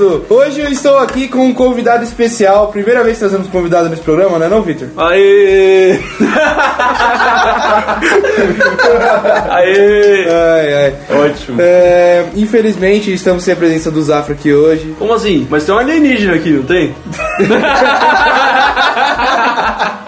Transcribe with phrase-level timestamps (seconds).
[0.00, 0.24] Teimoso!
[0.30, 2.68] Hoje eu estou aqui com um convidado especial.
[2.68, 4.88] Primeira vez que trazemos convidado nesse programa, não é não, Victor?
[4.96, 6.00] Aê!
[9.50, 10.26] Aê!
[10.30, 10.94] Ai, ai.
[11.10, 11.58] Ótimo.
[11.60, 14.94] É, infelizmente, estamos sem a presença do Zafra aqui hoje.
[14.98, 15.46] Como assim?
[15.50, 16.94] Mas tem um alienígena aqui, não tem?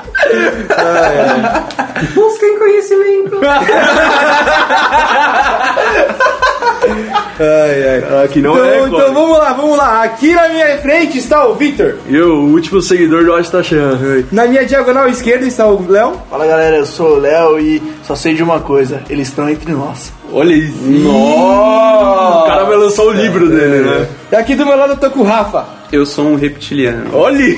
[2.14, 3.40] Busquem conhecimento.
[7.40, 8.24] ai, ai.
[8.24, 10.02] Aqui não Então, é, então vamos lá, vamos lá.
[10.02, 11.96] Aqui na minha frente está o Victor.
[12.08, 14.24] E o último seguidor do Astachan.
[14.30, 16.14] Na minha diagonal esquerda está o Léo.
[16.30, 19.72] Fala galera, eu sou o Léo e só sei de uma coisa: eles estão entre
[19.72, 20.12] nós.
[20.32, 20.78] Olha isso.
[20.82, 22.44] Nossa!
[22.44, 24.06] O cara vai lançar o livro dele, né?
[24.32, 25.66] E aqui do meu lado eu tô com o Rafa.
[25.92, 27.10] Eu sou um reptiliano.
[27.12, 27.54] Olha!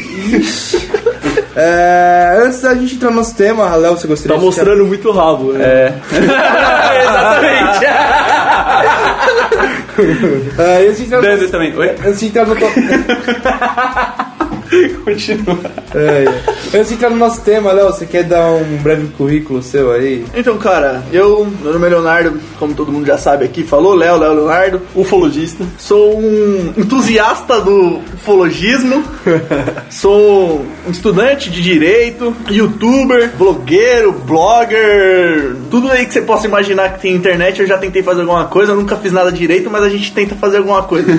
[1.56, 5.10] É, antes da gente entrar no nosso tema, Léo, você gostaria Tá de mostrando muito
[5.12, 5.64] rabo, né?
[5.64, 5.94] É.
[7.04, 7.84] Exatamente.
[10.58, 11.76] É, antes de entrar no Dando também.
[11.76, 11.90] Oi?
[12.04, 12.56] Antes de entrar no
[15.04, 15.58] Continua.
[15.94, 16.78] É, é.
[16.78, 20.24] Antes de entrar no nosso tema, Léo, você quer dar um breve currículo seu aí?
[20.34, 24.18] Então, cara, eu, meu nome é Leonardo, como todo mundo já sabe aqui, falou, Léo,
[24.18, 25.64] Léo Leonardo, ufologista.
[25.78, 29.04] Sou um entusiasta do ufologismo.
[29.90, 37.02] sou um estudante de direito, youtuber, blogueiro, blogger, tudo aí que você possa imaginar que
[37.02, 40.12] tem internet, eu já tentei fazer alguma coisa, nunca fiz nada direito, mas a gente
[40.12, 41.08] tenta fazer alguma coisa.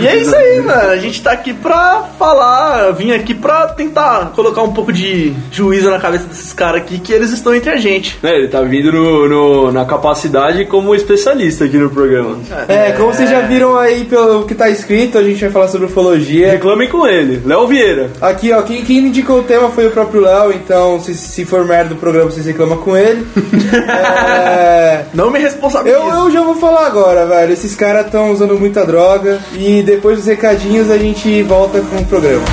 [0.00, 0.90] E é isso aí, mano.
[0.90, 1.71] A gente tá aqui pra
[2.18, 6.98] falar, vim aqui pra tentar colocar um pouco de juízo na cabeça desses caras aqui,
[6.98, 8.18] que eles estão entre a gente.
[8.22, 12.38] É, ele tá vindo no, no- na capacidade como especialista aqui no programa.
[12.68, 15.86] É, como vocês já viram aí pelo que tá escrito, a gente vai falar sobre
[15.86, 16.50] ufologia.
[16.52, 18.10] Reclamem com ele, Léo Vieira.
[18.20, 21.64] Aqui, ó, quem, quem indicou o tema foi o próprio Léo, então se, se for
[21.64, 23.26] merda do programa, vocês reclamam com ele.
[23.72, 25.96] É, Não me responsabilizo.
[25.98, 27.52] Eu, eu já vou falar agora, velho.
[27.52, 29.38] Esses caras estão usando muita droga.
[29.54, 32.46] E depois dos recadinhos a gente volta com o programa.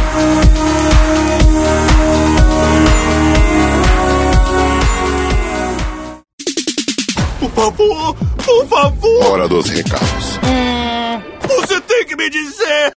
[7.39, 8.15] Por favor,
[8.45, 10.37] por favor, Hora dos recados.
[11.47, 12.91] você tem que me dizer.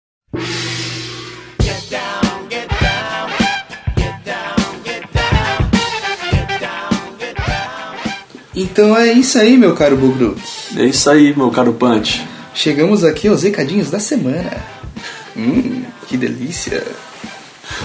[8.55, 10.37] Então é isso aí, meu caro Bugru.
[10.77, 12.27] É isso aí, meu caro Punch.
[12.55, 14.82] Chegamos aqui aos recadinhos da semana.
[15.37, 16.83] Hum, que delícia.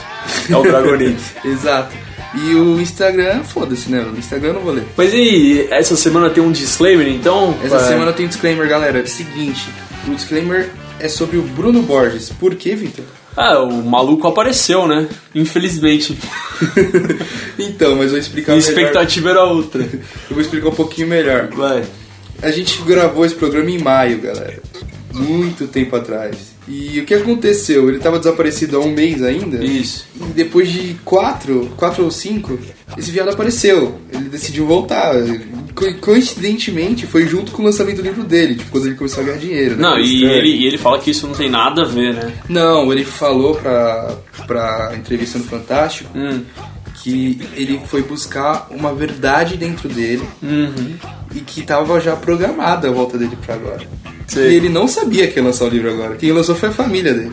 [0.49, 1.23] É o Dragonito.
[1.45, 1.95] Exato.
[2.35, 4.01] E o Instagram, foda-se, né?
[4.01, 4.85] No Instagram eu não vou ler.
[4.97, 7.57] Mas e essa semana tem um disclaimer, então?
[7.65, 9.05] Essa É, semana tem um disclaimer, galera.
[9.07, 9.69] Seguinte,
[10.07, 10.71] o disclaimer
[11.01, 12.31] é sobre o Bruno Borges.
[12.31, 13.05] Por quê, Vitor?
[13.37, 15.09] Ah, o maluco apareceu, né?
[15.35, 16.19] Infelizmente.
[17.59, 18.69] então, mas eu vou explicar A melhor.
[18.69, 19.83] expectativa era outra.
[19.83, 20.01] Eu
[20.31, 21.49] vou explicar um pouquinho melhor.
[21.49, 21.85] Vai.
[22.43, 24.61] A gente gravou esse programa em maio, galera.
[25.13, 26.50] Muito tempo atrás.
[26.71, 27.89] E o que aconteceu?
[27.89, 29.65] Ele tava desaparecido há um mês ainda.
[29.65, 30.07] Isso.
[30.21, 32.57] E depois de quatro, quatro ou cinco,
[32.97, 33.99] esse viado apareceu.
[34.13, 35.15] Ele decidiu voltar.
[35.75, 39.27] Co- Coincidentemente, foi junto com o lançamento do livro dele, tipo, quando ele começou a
[39.27, 39.77] ganhar dinheiro.
[39.77, 39.83] né?
[39.83, 40.35] Não, Foi e estranho.
[40.37, 42.33] ele, e ele fala que isso não tem nada a ver, né?
[42.49, 44.17] Não, ele falou pra,
[44.47, 46.43] pra entrevista no Fantástico Hum.
[47.03, 50.95] que ele foi buscar uma verdade dentro dele Uhum.
[51.35, 53.89] e que tava já programada a volta dele pra agora.
[54.31, 54.53] Sei.
[54.53, 56.15] E ele não sabia que ia lançar o livro agora.
[56.17, 57.33] Quem lançou foi a família dele.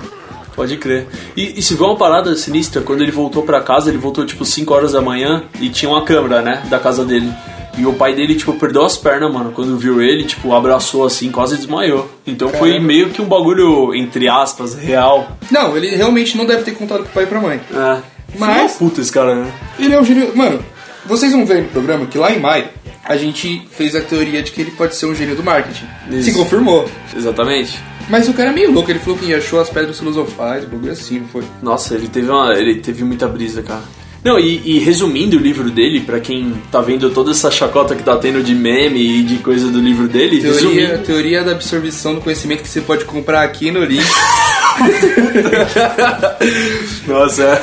[0.55, 1.05] Pode crer.
[1.35, 4.44] E, e se vê uma parada sinistra, quando ele voltou pra casa, ele voltou tipo
[4.44, 7.31] 5 horas da manhã e tinha uma câmera, né, da casa dele.
[7.77, 9.51] E o pai dele, tipo, perdeu as pernas, mano.
[9.51, 12.09] Quando viu ele, tipo, abraçou assim, quase desmaiou.
[12.25, 12.88] Então foi Caramba.
[12.88, 15.27] meio que um bagulho, entre aspas, real.
[15.51, 17.61] Não, ele realmente não deve ter contado pro pai e pra mãe.
[17.71, 17.97] É.
[18.39, 19.51] Mas- Filho puta esse cara, né?
[19.77, 20.35] Ele é um gênio.
[20.35, 20.59] Mano,
[21.05, 22.65] vocês vão ver no programa que lá em maio
[23.07, 25.86] a gente fez a teoria de que ele pode ser um gênio do marketing.
[26.12, 26.24] Isso.
[26.24, 26.89] Se confirmou.
[27.15, 27.80] Exatamente.
[28.09, 31.19] Mas o cara é meio louco, ele falou que achou as pedras filosofais, bagulho assim,
[31.19, 31.44] não foi?
[31.62, 33.83] Nossa, ele teve uma, ele teve muita brisa, cara.
[34.24, 38.04] Não, e, e resumindo o livro dele, pra quem tá vendo toda essa chacota que
[38.04, 42.15] tá tendo de meme e de coisa do livro dele, Teoria, resumindo, teoria da absorção
[42.15, 44.04] do conhecimento que você pode comprar aqui no link.
[47.07, 47.62] Nossa, é.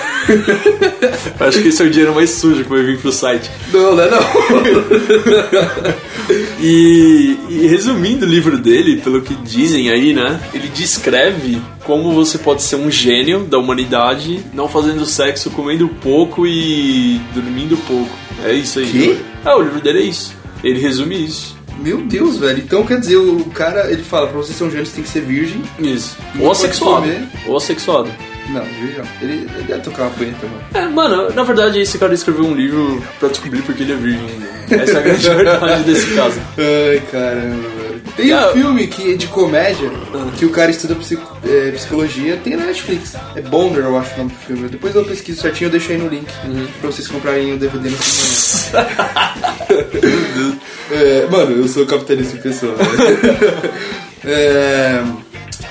[1.40, 3.50] Acho que esse é o dinheiro mais sujo que vai vir pro site.
[3.72, 4.20] não, não é não.
[6.58, 10.40] E, e resumindo o livro dele, pelo que dizem aí, né?
[10.54, 16.46] Ele descreve como você pode ser um gênio da humanidade, não fazendo sexo, comendo pouco
[16.46, 18.10] e dormindo pouco.
[18.42, 18.90] É isso aí.
[18.90, 19.16] Quê?
[19.44, 20.34] É, o livro dele é isso.
[20.62, 21.54] Ele resume isso.
[21.84, 22.60] Meu Deus, velho.
[22.60, 25.10] Então quer dizer, o cara, ele fala, pra você ser um gênio, você tem que
[25.10, 25.62] ser virgem.
[25.78, 26.16] Isso.
[26.40, 27.06] Ou assexuado.
[27.46, 28.10] Ou assexuado.
[28.48, 29.04] Não, virgem não.
[29.22, 30.64] Ele, ele deve tocar uma punheta, mano.
[30.74, 34.26] É, mano, na verdade esse cara escreveu um livro pra descobrir porque ele é virgem.
[34.70, 36.40] Essa é a grande verdade desse caso.
[36.58, 37.94] Ai, caramba, velho.
[38.16, 38.48] Tem um Ah.
[38.52, 39.90] filme que, de comédia
[40.38, 43.14] que o cara estuda psico- é, psicologia, tem na Netflix.
[43.34, 44.68] É Boner, eu acho o nome do filme.
[44.68, 46.26] Depois eu pesquiso certinho, eu deixo aí no link
[46.80, 48.86] pra vocês comprarem o DVD no cinema.
[50.90, 52.74] É, mano, eu sou capitalista em pessoa.
[54.26, 55.02] É,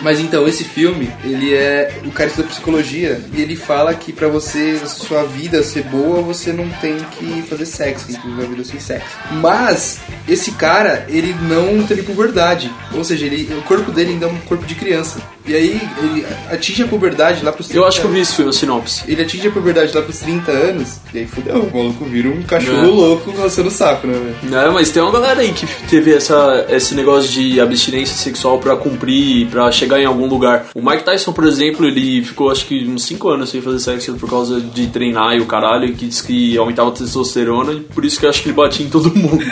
[0.02, 2.00] mas então, esse filme, ele é.
[2.06, 6.22] O cara estuda psicologia e ele fala que pra você, a sua vida ser boa,
[6.22, 9.08] você não tem que fazer sexo, tem que viver a vida sem sexo.
[9.32, 12.72] Mas, esse cara, ele não teve puberdade.
[12.94, 15.20] Ou seja, ele, o corpo dele ainda é um corpo de criança.
[15.46, 18.34] E aí, ele atinge a puberdade lá pros 30 Eu acho que eu vi esse
[18.36, 19.04] filme, a sinopse.
[19.08, 22.42] Ele atinge a puberdade lá pros 30 anos, e aí fudeu, o maluco vira um
[22.44, 22.86] cachorro É.
[22.88, 24.36] louco lançando o saco, né, velho?
[24.44, 28.78] Não, mas tem uma galera aí que teve essa, esse negócio de abstinência sexual pra
[28.78, 30.68] cumprir, pra chegar em algum lugar.
[30.76, 34.14] O Mike Tyson, por exemplo, ele ficou acho que uns 5 anos sem fazer sexo
[34.16, 38.04] por causa de treinar e o caralho, que diz que aumentava a testosterona, e por
[38.06, 39.44] isso que eu acho que ele batia em todo mundo.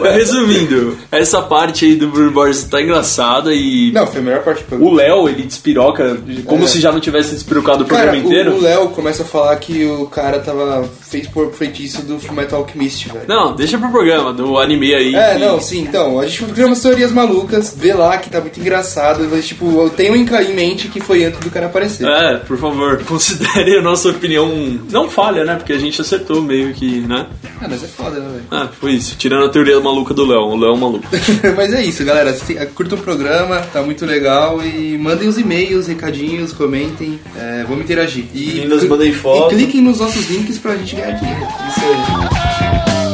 [0.00, 3.90] mas resumindo, essa parte aí do Bruno Borges tá engraçada e.
[3.92, 4.90] Não, foi a melhor parte programa.
[4.92, 6.66] O Léo, ele despiroca como É.
[6.66, 8.54] se já não tivesse despirocado o Cara, programa inteiro.
[8.56, 13.08] o Léo começa a falar que o cara tava fez por feitiço do Fullmetal Alchemist,
[13.08, 13.24] velho.
[13.26, 15.14] Não, deixa pro programa, do anime aí.
[15.14, 18.60] É, que- não, sim, então, a gente umas teorias malucas, vê lá que tá muito
[18.60, 22.06] engraçado, mas tipo, eu tenho em mente que foi antes do cara aparecer.
[22.06, 25.54] É, por favor, considere a nossa opinião não falha, né?
[25.56, 27.26] Porque a gente acertou meio que, né?
[27.58, 28.44] Ah, mas é foda, né, velho?
[28.50, 29.16] Ah, foi isso.
[29.16, 30.40] Tirando a teoria maluca do Léo.
[30.42, 31.06] O Léo é um maluco.
[31.56, 32.30] Mas é isso, galera.
[32.30, 34.62] Assistem- Curtam o programa, tá muito legal.
[34.64, 37.18] E mandem os e-mails, recadinhos, comentem.
[37.36, 38.24] É, vamos interagir.
[38.34, 39.54] E, Meninas, mandem foto.
[39.54, 41.40] E cliquem nos nossos links pra gente ganhar dinheiro.
[41.68, 43.09] Isso aí.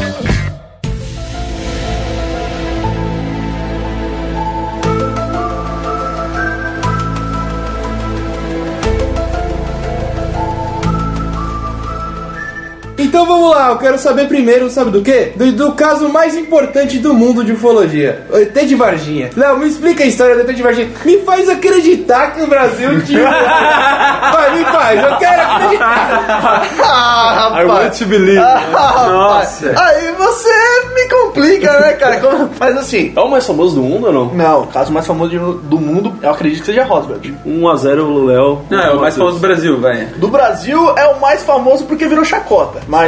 [13.16, 15.32] Então vamos lá, eu quero saber primeiro, sabe do quê?
[15.34, 18.26] Do, do caso mais importante do mundo de ufologia.
[18.30, 19.30] O ET de Varginha.
[19.34, 20.90] Léo, me explica a história do ET de Varginha.
[21.02, 23.22] Me faz acreditar que o Brasil tinha...
[24.36, 26.68] Vai, me faz, eu quero acreditar.
[26.82, 27.98] Ah, I want rapaz.
[27.98, 28.38] to believe.
[28.38, 29.68] Ah, Nossa.
[29.72, 29.96] rapaz.
[29.96, 30.50] Aí você
[30.94, 32.20] me complica, né, cara?
[32.20, 33.14] Como- Mas assim.
[33.16, 34.26] É o mais famoso do mundo ou não?
[34.34, 35.30] Não, o caso mais famoso
[35.62, 37.18] do mundo, eu acredito que seja Roswell.
[37.46, 38.60] 1x0 o Léo.
[38.68, 40.04] Não, é o mais famoso do Brasil, vai.
[40.16, 42.80] Do Brasil é o mais famoso porque virou chacota.
[42.86, 43.05] Mas.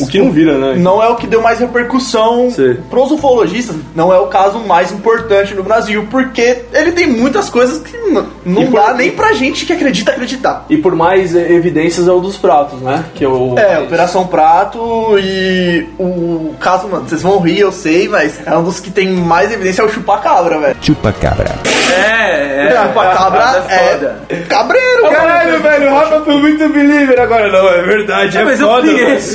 [0.00, 0.74] O que não vira, né?
[0.76, 2.76] Não é o que deu mais repercussão Sim.
[2.90, 7.80] pros ufologistas, não é o caso mais importante no Brasil, porque ele tem muitas coisas
[7.82, 10.66] que não E por- dá nem pra gente que acredita acreditar.
[10.68, 13.04] E por mais eh, evidências é o dos pratos, né?
[13.14, 13.54] Que é o.
[13.58, 18.62] É, Operação Prato e o caso, mano, vocês vão rir, eu sei, mas é um
[18.64, 20.76] dos que tem mais evidência é o chupacabra, velho.
[20.80, 21.54] Chupa-cabra.
[21.94, 22.82] É, é.
[22.86, 25.14] Chupacabra é é cabreiro, cara.
[25.16, 27.50] Caralho, velho, o Rafa foi muito believer agora.
[27.50, 28.70] Não, é verdade, é, Mas eu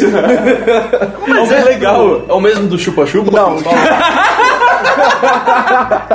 [0.05, 1.17] conheço.
[1.27, 2.23] Mas é legal.
[2.27, 3.31] É o mesmo do chupa-chupa?
[3.31, 3.57] Não,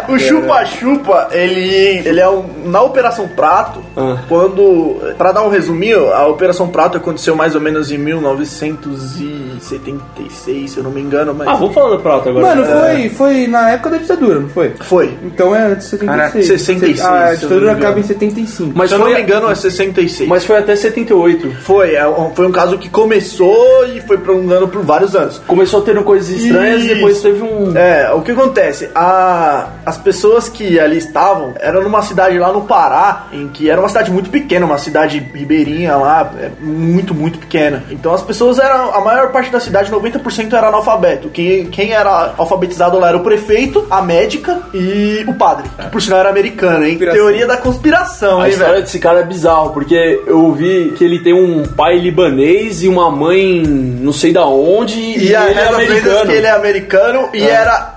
[0.08, 4.18] O chupa-chupa, ele, ele é um, na Operação Prato, Ah.
[4.28, 10.78] quando, pra dar um resuminho, a Operação Prato aconteceu mais ou menos em 1976, se
[10.78, 12.54] eu não me engano, mas Ah, vamos falar do prato agora.
[12.56, 14.72] Mano, foi, foi na época da ditadura, não foi?
[14.80, 15.16] foi.
[15.22, 16.18] Então é antes de 76.
[16.18, 18.00] Caraca, 66, A se eu não ditadura me acaba engano.
[18.00, 18.72] em 75.
[18.74, 20.28] Mas se eu não foi, me engano, é 66.
[20.28, 21.52] mas foi até 78.
[21.62, 22.02] Foi, é
[22.34, 25.40] foi um caso que começou e foi prolongando por vários anos.
[25.46, 27.76] Começou tendo coisas estranhas e depois teve um.
[27.76, 28.61] É, o que acontece?
[28.94, 33.80] A, as pessoas que ali estavam eram numa cidade lá no Pará, em que era
[33.80, 37.84] uma cidade muito pequena, uma cidade ribeirinha lá, é, muito, muito pequena.
[37.90, 41.28] Então as pessoas eram, a maior parte da cidade, 90% era analfabeto.
[41.28, 45.68] Quem, quem era alfabetizado lá era o prefeito, a médica e o padre.
[45.78, 46.92] Que por sinal era americano, hein?
[46.92, 47.22] Conspiração.
[47.24, 48.84] Teoria da conspiração, A hein, história velho?
[48.84, 53.10] desse cara é bizarro, porque eu vi que ele tem um pai libanês e uma
[53.10, 56.26] mãe não sei da onde, e, E ele é americano.
[56.26, 57.94] que ele é americano e era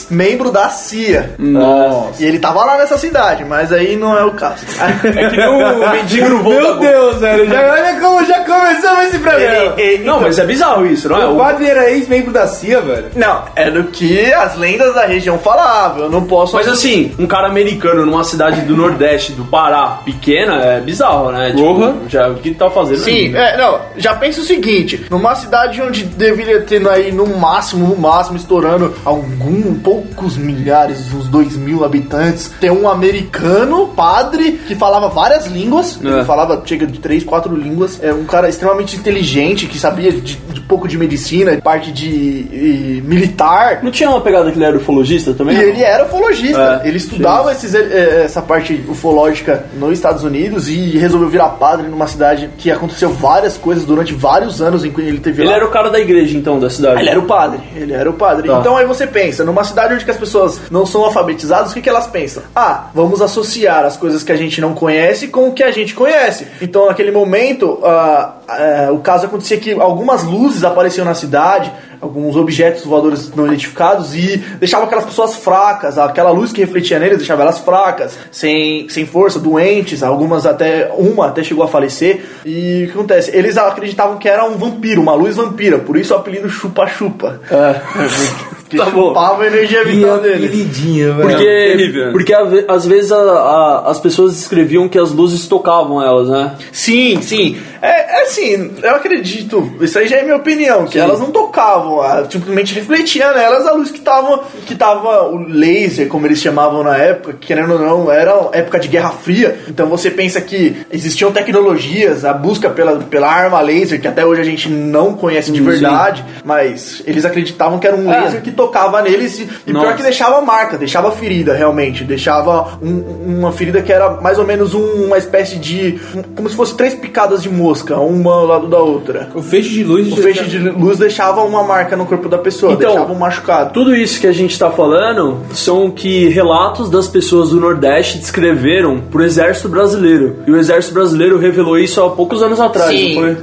[0.00, 1.34] ex-membro da CIA.
[1.38, 2.22] Nossa.
[2.22, 4.64] E ele tava lá nessa cidade, mas aí não é o caso.
[5.04, 7.50] É que nem o mendigo no voo Meu da- Deus, velho.
[7.50, 9.74] Já, olha como já começamos esse programa.
[9.76, 11.26] Ele- ele- Não, mas é bizarro isso, não é?
[11.26, 13.06] O padre era ex-membro da CIA, velho.
[13.14, 16.04] Não, é do que as lendas da região falavam.
[16.04, 16.54] Eu não posso.
[16.56, 21.52] Mas assim, um cara americano numa cidade do Nordeste, do Pará, pequena, é bizarro, né?
[21.54, 21.92] Porra.
[21.92, 22.98] Tipo, já, o que ele tá fazendo?
[23.00, 23.36] Sim, aí?
[23.36, 27.96] é, não, já pensa o seguinte: numa cidade onde deveria ter aí no máximo, no
[27.96, 35.08] máximo, estourando algum, poucos milhares, uns dois mil habitantes, tem um americano, padre, que falava
[35.08, 36.08] várias línguas, É.
[36.08, 40.20] ele falava, chega de três, quatro línguas, é um cara extremamente inteligente, que sabia de,
[40.36, 43.80] de pouco de medicina, parte de e, militar.
[43.82, 45.56] Não tinha uma pegada que ele era ufologista também?
[45.56, 46.80] E ele era ufologista.
[46.84, 51.88] É, ele estudava esses, eh, essa parte ufológica nos Estados Unidos e resolveu virar padre
[51.88, 55.56] numa cidade que aconteceu várias coisas durante vários anos em que ele teve Ele lá.
[55.56, 57.00] era o cara da igreja, então, da cidade.
[57.00, 58.48] Ele era o padre, ele era o padre.
[58.48, 58.58] Tá.
[58.60, 61.88] Então aí você pensa, numa cidade onde as pessoas não são alfabetizadas, o que, que
[61.88, 62.42] elas pensam?
[62.54, 65.94] Ah, vamos associar as coisas que a gente não conhece com o que a gente
[65.94, 66.46] conhece.
[66.60, 72.34] Então naquele momento, ah, ah, o caso acontecia que algumas luzes apareciam na cidade, alguns
[72.34, 77.42] objetos voadores não identificados e deixava aquelas pessoas fracas, aquela luz que refletia neles deixava
[77.42, 82.24] elas fracas, sem, sem força, doentes, algumas até, uma até chegou a falecer.
[82.44, 83.36] E o que acontece?
[83.36, 87.40] Eles acreditavam que era um vampiro, uma luz vampira, por isso o apelido chupa-chupa.
[88.70, 89.08] Que Tá bom.
[89.08, 90.46] chupava a energia vital deles.
[90.48, 91.28] Apelidinho, velho.
[91.28, 92.12] Porque, terrível.
[92.12, 92.32] porque
[92.68, 96.54] às vezes a- a- as pessoas escreviam que as luzes tocavam elas, né?
[96.72, 97.58] Sim, sim.
[97.82, 101.98] É, é assim, eu acredito, isso aí já é minha opinião, que elas não tocavam,
[102.30, 106.96] simplesmente refletia nelas a luz que tava, que tava o laser, como eles chamavam na
[106.96, 111.32] época, que, querendo ou não, era época de Guerra Fria, então você pensa que existiam
[111.32, 115.60] tecnologias, a busca pela, pela arma laser, que até hoje a gente não conhece de
[115.60, 118.20] verdade, mas eles acreditavam que era um É.
[118.20, 123.38] laser que tocava neles e, e pior que deixava marca, deixava ferida realmente, deixava um-
[123.38, 125.98] uma ferida que era mais ou menos um- uma espécie de.
[126.14, 129.28] um- como se fosse três picadas de mosca, uma ao lado da outra.
[129.34, 130.12] O feixe de luz...
[130.12, 133.72] O feixe de luz deixava uma marca no corpo da pessoa, Então, deixava um machucado.
[133.72, 139.00] Tudo isso que a gente tá falando são que relatos das pessoas do Nordeste descreveram
[139.00, 140.36] pro exército brasileiro.
[140.46, 143.36] E o exército brasileiro revelou isso há poucos anos atrás, não foi?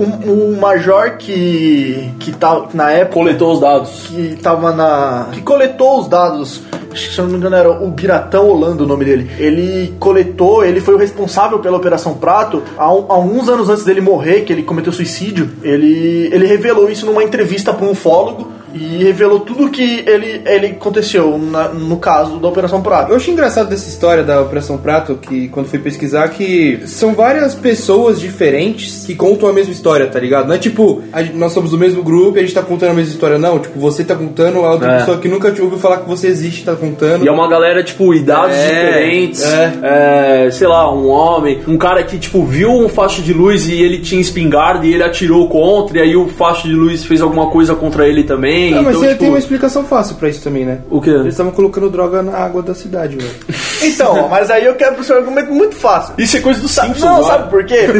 [0.00, 3.14] Um- o major que, que tá na época.
[3.14, 4.06] Coletou os dados.
[4.08, 5.28] que tava na.
[5.32, 6.62] que coletou os dados.
[6.94, 9.30] Se eu não me engano, era o Biratão Holanda o nome dele.
[9.38, 13.84] Ele coletou, ele foi o responsável pela Operação Prato há, um- há alguns anos antes
[13.84, 15.48] dele morrer, que ele cometeu suicídio.
[15.62, 20.66] Ele, ele revelou isso numa entrevista para um ufólogo e revelou tudo que ele, ele
[20.68, 23.10] aconteceu na- no caso da Operação Prato.
[23.12, 27.54] Eu achei engraçado dessa história da Operação Prato, que quando fui pesquisar, que são várias
[27.54, 30.46] pessoas diferentes que contam a mesma história, tá ligado?
[30.48, 32.94] Não é tipo, a nós somos do mesmo grupo e a gente tá contando a
[32.94, 33.58] mesma história, não.
[33.58, 34.98] Tipo, você tá contando, a outra É.
[34.98, 37.24] pessoa que nunca te ouviu falar que você existe tá contando.
[37.24, 39.42] E é uma galera, tipo, idades É, diferentes.
[39.44, 39.72] é.
[40.46, 43.74] É, sei lá, um homem, um cara que, tipo, viu um facho de luz e
[43.80, 47.50] ele tinha espingarda e ele atirou contra, e aí o facho de luz fez alguma
[47.50, 48.59] coisa contra ele também.
[48.68, 50.78] Ah, mas então, você tipo, tem uma explicação fácil pra isso também, né?
[50.90, 51.10] O quê?
[51.10, 53.30] Eles estavam colocando droga na água da cidade, velho.
[53.82, 56.12] Então, mas aí eu quero pro seu argumento muito fácil.
[56.18, 57.86] Isso é coisa do Simpsons, Não, sabe por quê?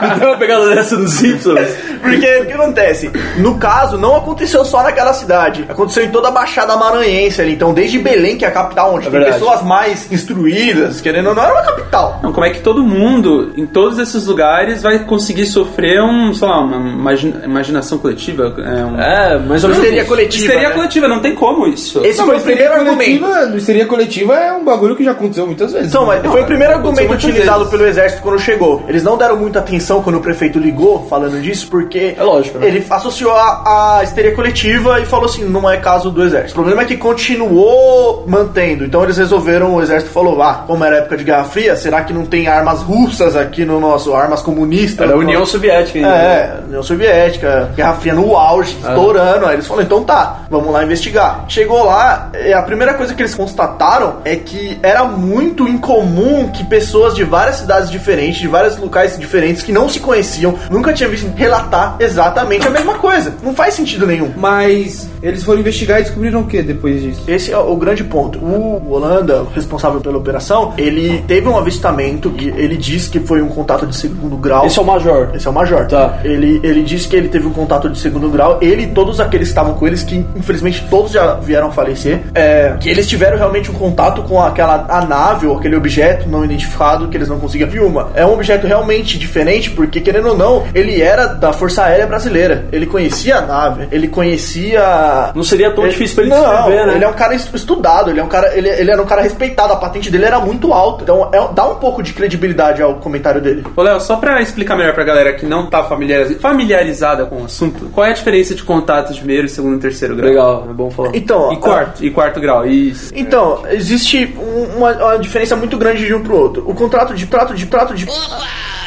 [0.00, 1.58] Não tem uma pegada dessa dos Simpsons?
[2.10, 3.10] Porque o que acontece?
[3.38, 5.64] No caso, não aconteceu só naquela cidade.
[5.68, 7.52] Aconteceu em toda a Baixada Maranhense ali.
[7.52, 9.34] Então, desde Belém, que é a capital, onde tem verdade.
[9.38, 12.20] pessoas mais instruídas, querendo ou não, era uma capital.
[12.22, 16.46] Não, como é que todo mundo, em todos esses lugares, vai conseguir sofrer um, sei
[16.48, 18.54] lá, uma imagina- imaginação coletiva?
[18.58, 19.00] É, um...
[19.00, 20.44] É, mas eu Histeria coletiva.
[20.44, 20.74] Histeria né?
[20.74, 22.04] coletiva, não tem como isso.
[22.04, 23.56] Esse Não, foi o primeiro argumento.
[23.56, 25.88] Histeria coletiva é um bagulho que já aconteceu muitas vezes.
[25.88, 27.70] Então, mas foi o primeiro argumento utilizado vezes.
[27.70, 28.84] pelo exército quando chegou.
[28.88, 32.66] Eles não deram muita atenção quando o prefeito ligou falando disso, porque É lógico, né?
[32.66, 36.52] ele associou a, a histeria coletiva e falou assim: não é caso do exército.
[36.52, 38.84] O problema é que continuou mantendo.
[38.84, 42.12] Então eles resolveram, o exército falou: ah, como era época de Guerra Fria, será que
[42.12, 45.08] não tem armas russas aqui no nosso, armas comunistas?
[45.08, 46.16] Era União Soviética ainda.
[46.16, 49.46] É, União Soviética, Guerra Fria no auge, estourando.
[49.46, 51.44] Aí eles falaram, então tá, vamos lá investigar.
[51.48, 56.64] Chegou lá, e a primeira coisa que eles constataram é que era muito incomum que
[56.64, 61.10] pessoas de várias cidades diferentes, de vários locais diferentes, que não se conheciam, nunca tinham
[61.10, 63.34] visto relatar exatamente a mesma coisa.
[63.42, 64.32] Não faz sentido nenhum.
[64.36, 67.22] Mas eles foram investigar e descobriram o que depois disso?
[67.26, 68.38] Esse é o grande ponto.
[68.38, 73.48] O Holanda, responsável pela operação, ele teve um avistamento que ele diz que foi um
[73.48, 74.66] contato de segundo grau.
[74.66, 75.30] Esse é o Major.
[75.34, 75.86] Esse é o Major.
[75.86, 76.20] Tá.
[76.24, 78.58] Ele, ele disse que ele teve um contato de segundo grau.
[78.60, 82.22] Ele e todos aqueles que estavam com eles, que infelizmente todos já vieram a falecer,
[82.34, 86.44] é, que eles tiveram realmente um contato com aquela a nave ou aquele objeto não
[86.44, 87.68] identificado que eles não conseguiam.
[87.70, 91.65] E uma, é um objeto realmente diferente, porque querendo ou não, ele era da Força
[91.84, 92.66] Aérea Brasileira.
[92.72, 95.32] Ele conhecia a nave, ele conhecia.
[95.34, 96.94] Não seria tão difícil pra ele não, descrever, né?
[96.96, 99.22] Ele é um cara est- estudado, ele é um cara, ele, ele era um cara
[99.22, 101.02] respeitado, a patente dele era muito alta.
[101.02, 103.64] Então é- dá um pouco de credibilidade ao comentário dele.
[103.76, 107.44] Ô, Léo, só pra explicar melhor pra galera que não tá familiariz- familiarizada com o
[107.44, 110.28] assunto, qual é a diferença de contato de primeiro, segundo e terceiro grau?
[110.28, 111.10] Legal, é bom falar.
[111.14, 112.04] Então, E quarto?
[112.04, 113.12] E quarto grau, isso.
[113.14, 116.64] Então, existe um- uma, uma diferença muito grande de um pro outro.
[116.68, 118.06] O contrato de prato de prato de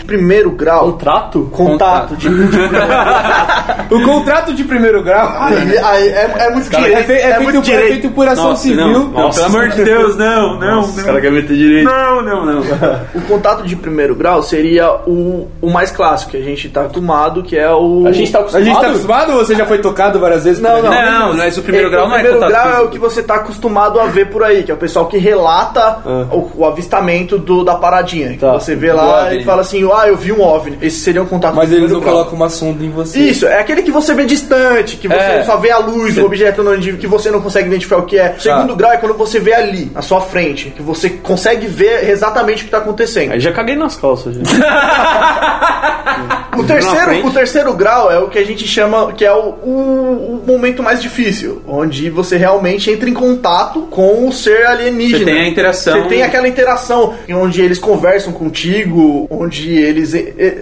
[0.09, 0.91] primeiro grau.
[0.91, 1.49] Contrato?
[1.51, 2.27] Contato de.
[3.91, 7.05] O contrato de primeiro grau Aí- aí é, é muito é, direito.
[7.07, 7.87] fe- é É, feito, muito é direito.
[7.87, 8.87] feito por ação Nossa, civil.
[8.87, 9.31] não.
[9.31, 11.03] Pelo amor de Deus, não, não, Os não.
[11.05, 11.85] caras querem meter direito.
[11.89, 12.59] Não, não, não.
[13.15, 17.41] O contato de primeiro grau seria o, o mais clássico que a gente tá acostumado,
[17.43, 18.03] que é o.
[18.07, 18.65] A gente tá A acostumado.
[18.65, 20.61] gente tá acostumado ou você já foi tocado várias vezes?
[20.61, 20.89] Não, não.
[20.91, 22.87] Não, mas o primeiro É, grau o não é primeiro contato grau é físico.
[22.87, 25.97] o que você tá acostumado a ver por aí, que é o pessoal que relata
[26.31, 28.29] o, o avistamento do, da paradinha.
[28.29, 28.53] Que Tá.
[28.53, 30.77] você vê lá e fala assim, ah, eu vi um OVNI.
[30.81, 33.19] Esse seria um contato Mas eles não colocam uma sonda em você.
[33.19, 35.43] Isso, é aquele que você vê distante, que você É.
[35.43, 38.17] só vê a luz do objeto no onde- que você não consegue identificar o que
[38.17, 38.35] é.
[38.37, 42.09] O segundo grau é quando você vê ali, à sua frente, que você consegue ver
[42.09, 43.31] exatamente o que tá acontecendo.
[43.33, 44.49] Aí já caguei nas calças, gente.
[46.57, 50.41] O terceiro, o terceiro grau é o que a gente chama, que é o, o-
[50.43, 55.19] o momento mais difícil, onde você realmente entra em contato com o ser alienígena.
[55.19, 56.01] Você tem a interação.
[56.03, 60.13] Você tem aquela interação em onde eles conversam contigo, onde eles.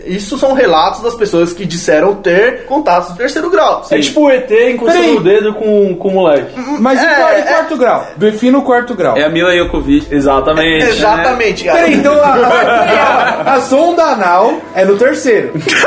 [0.06, 3.86] Isso são relatos das pessoas que disseram ter contatos do terceiro grau.
[3.90, 6.54] É tipo o ET encostando o dedo com, com o moleque.
[6.80, 8.08] Mas e É, qual- é- quarto grau?
[8.18, 9.18] Defina o quarto grau.
[9.18, 10.14] É a Mila Jokovic.
[10.14, 10.86] Exatamente.
[10.86, 11.78] Exatamente, cara.
[11.80, 15.54] Peraí, então a, a, a sonda anal é no terceiro.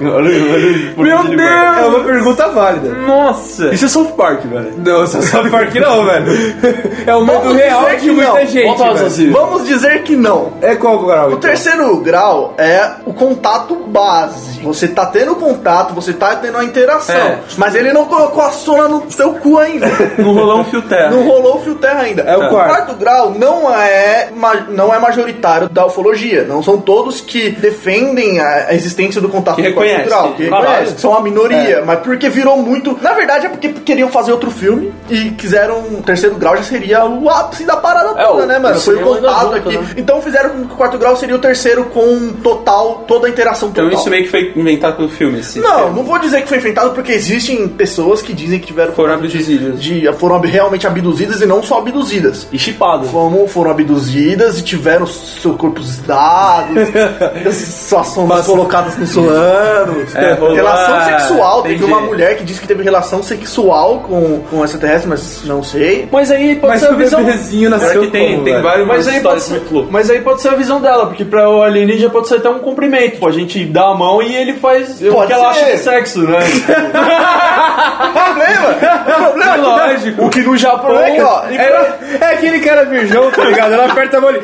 [0.00, 1.40] Olha, olha, por Meu Deus!
[1.40, 2.88] É uma pergunta válida.
[2.90, 3.72] Nossa!
[3.72, 4.72] Isso é South Park, velho.
[4.78, 6.26] Não, só só porque não, velho.
[7.06, 8.46] É o medo Vamos real de que muita não.
[8.46, 8.82] gente.
[8.82, 9.32] Raciocínio.
[9.32, 10.52] Vamos dizer que não.
[10.60, 11.24] É qual o grau?
[11.26, 11.40] O então?
[11.40, 14.60] terceiro grau é o contato base.
[14.62, 17.14] Você tá tendo contato, você tá tendo a interação.
[17.14, 17.38] É.
[17.56, 19.86] Mas ele não colocou a sonda no seu cu ainda.
[20.18, 21.10] Não rolou um fio terra.
[21.10, 22.22] não rolou o fio terra ainda.
[22.22, 22.94] É o quarto.
[22.94, 24.28] grau não é,
[24.68, 26.44] não é majoritário da ufologia.
[26.44, 30.66] Não são todos que defendem a a existência do contato Que Que Caralho.
[30.68, 31.00] reconhece.
[31.00, 31.82] São a minoria.
[31.86, 32.98] Mas porque virou muito.
[33.02, 35.82] Na verdade é porque queriam fazer outro filme e quiseram.
[36.04, 38.78] Terceiro grau já seria o ápice da parada É, toda, né, mano?
[38.80, 39.76] Foi o contato aqui.
[39.76, 39.86] né?
[39.96, 43.68] Então fizeram com que o quarto grau seria o terceiro com total, toda a interação
[43.70, 43.86] total.
[43.86, 45.96] Então isso meio que foi inventado pelo filme, esse Não, termo.
[45.96, 49.28] não vou dizer que foi inventado porque existem pessoas que dizem que tiveram Foram contato
[49.30, 49.82] de- abduzidas.
[49.82, 52.46] de- foram realmente abduzidas e não só abduzidas.
[52.52, 53.06] E chipado.
[53.06, 56.88] Foram, foram abduzidas e tiveram seus corpos dados,
[57.88, 59.10] suas sondas colocadas nos
[59.74, 60.14] anos.
[60.14, 61.62] É, rolou relação sexual.
[61.62, 61.92] Teve entendi.
[61.92, 66.08] uma mulher que disse que teve relação sexual com, com extraterrestre, mas não sei.
[66.10, 67.20] Mas aí pode Mas ser a o visão.
[67.70, 68.64] nasceu que tem, como, tem velho?
[68.64, 71.62] vários Mas aí, pode ser, mas aí pode ser a visão dela, porque pra o
[71.62, 73.12] alienígena pode ser até um cumprimento.
[73.14, 75.78] Tipo, a gente dá a mão e ele faz o Pode que ela acha de
[75.78, 76.38] sexo, né?
[78.12, 78.68] problema!
[79.04, 80.24] O problema é Lógico.
[80.26, 80.98] o que no Japão.
[81.00, 83.72] é que, ó, É, é aquele cara virgão, tá ligado?
[83.74, 84.40] Ela aperta a mão ali.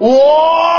[0.00, 0.14] O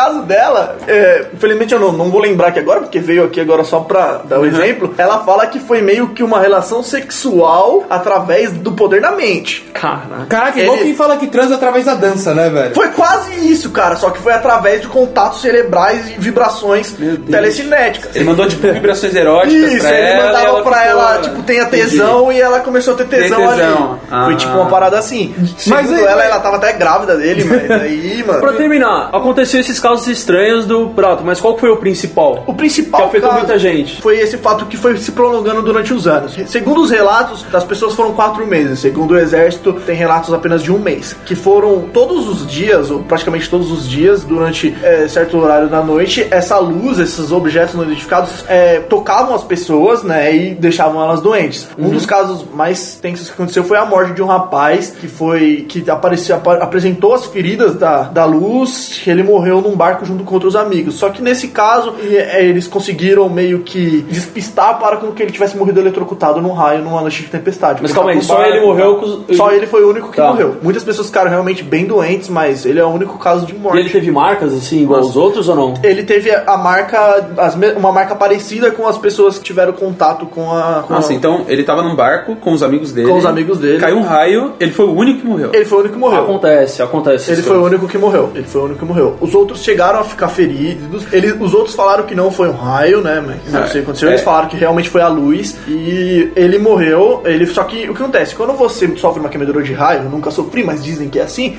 [0.00, 3.64] caso dela, é, infelizmente eu não, não vou lembrar aqui agora, porque veio aqui agora
[3.64, 4.94] só pra dar o exemplo.
[4.96, 9.68] Ela fala que foi meio que uma relação sexual através do poder da mente.
[9.74, 10.26] Caraca.
[10.28, 12.74] Caraca, igual Ele- quem fala que transa através da dança, né, velho?
[12.74, 16.94] Foi quase isso, cara, só que foi através de contatos cerebrais e vibrações
[17.30, 18.14] telecinéticas.
[18.14, 20.26] Ele mandou, tipo, vibrações eróticas Isso, pra ele ela.
[20.26, 23.92] mandava ela pra ficou- ela, tipo, tenha tesão e ela começou a ter tesão, tesão.
[23.92, 24.00] ali.
[24.10, 24.24] Ah.
[24.26, 25.34] Foi tipo uma parada assim.
[25.56, 28.40] Segundo aí- ela, ela tava até grávida dele, mas aí, mano.
[28.40, 32.44] Pra terminar, aconteceu esses casos casos estranhos do prato, mas qual foi o principal?
[32.46, 34.00] O principal Que afetou muita gente.
[34.00, 36.36] foi esse fato que foi se prolongando durante os anos.
[36.46, 38.78] Segundo os relatos, das pessoas foram quatro meses.
[38.80, 41.16] Segundo o exército, tem relatos apenas de um mês.
[41.24, 45.82] Que foram todos os dias, ou praticamente todos os dias, durante é, certo horário da
[45.82, 51.20] noite, essa luz, esses objetos não identificados, é, tocavam as pessoas, né, e deixavam elas
[51.20, 51.68] doentes.
[51.78, 55.64] Um dos casos mais tensos que aconteceu foi a morte de um rapaz que foi
[55.68, 60.24] que apareceu, apa- apresentou as feridas da, da luz, que ele morreu num barco junto
[60.24, 60.94] com outros amigos.
[60.96, 65.32] Só que nesse caso, e- é, eles conseguiram meio que despistar para com que ele
[65.32, 67.80] tivesse morrido eletrocutado num raio numa noite de tempestade.
[67.82, 70.16] Mas Porque calma aí, só ele morreu com os- Só ele foi o único que
[70.16, 70.28] Tá.
[70.28, 70.56] morreu.
[70.62, 73.76] Muitas pessoas ficaram realmente bem doentes, mas ele é o único caso de morte.
[73.76, 75.74] E ele teve marcas assim, igual os outros ou não?
[75.82, 80.26] Ele teve a marca, as me- uma marca parecida com as pessoas que tiveram contato
[80.26, 80.84] com a.
[80.86, 83.08] Com Nossa, a- então ele tava num barco com os amigos dele.
[83.08, 83.78] Com os amigos dele.
[83.78, 85.50] Caiu um raio, ele foi o único que morreu.
[85.52, 86.22] Ele foi o único que morreu.
[86.22, 87.30] Acontece, acontece.
[87.30, 87.72] Ele foi o coisas.
[87.78, 88.30] único que morreu.
[88.34, 89.16] Ele foi o único que morreu.
[89.20, 91.04] Os outros chegaram a ficar feridos.
[91.12, 93.22] Ele, os outros falaram que não foi um raio, né?
[93.26, 94.08] Mas não É, sei o que aconteceu.
[94.08, 94.12] é.
[94.12, 95.56] Eles falaram que realmente foi a luz.
[95.68, 97.22] E ele morreu.
[97.24, 98.34] Ele, só que o que acontece?
[98.34, 101.56] Quando você sofre uma queimadura de raio, eu nunca sofri, mas dizem que é assim.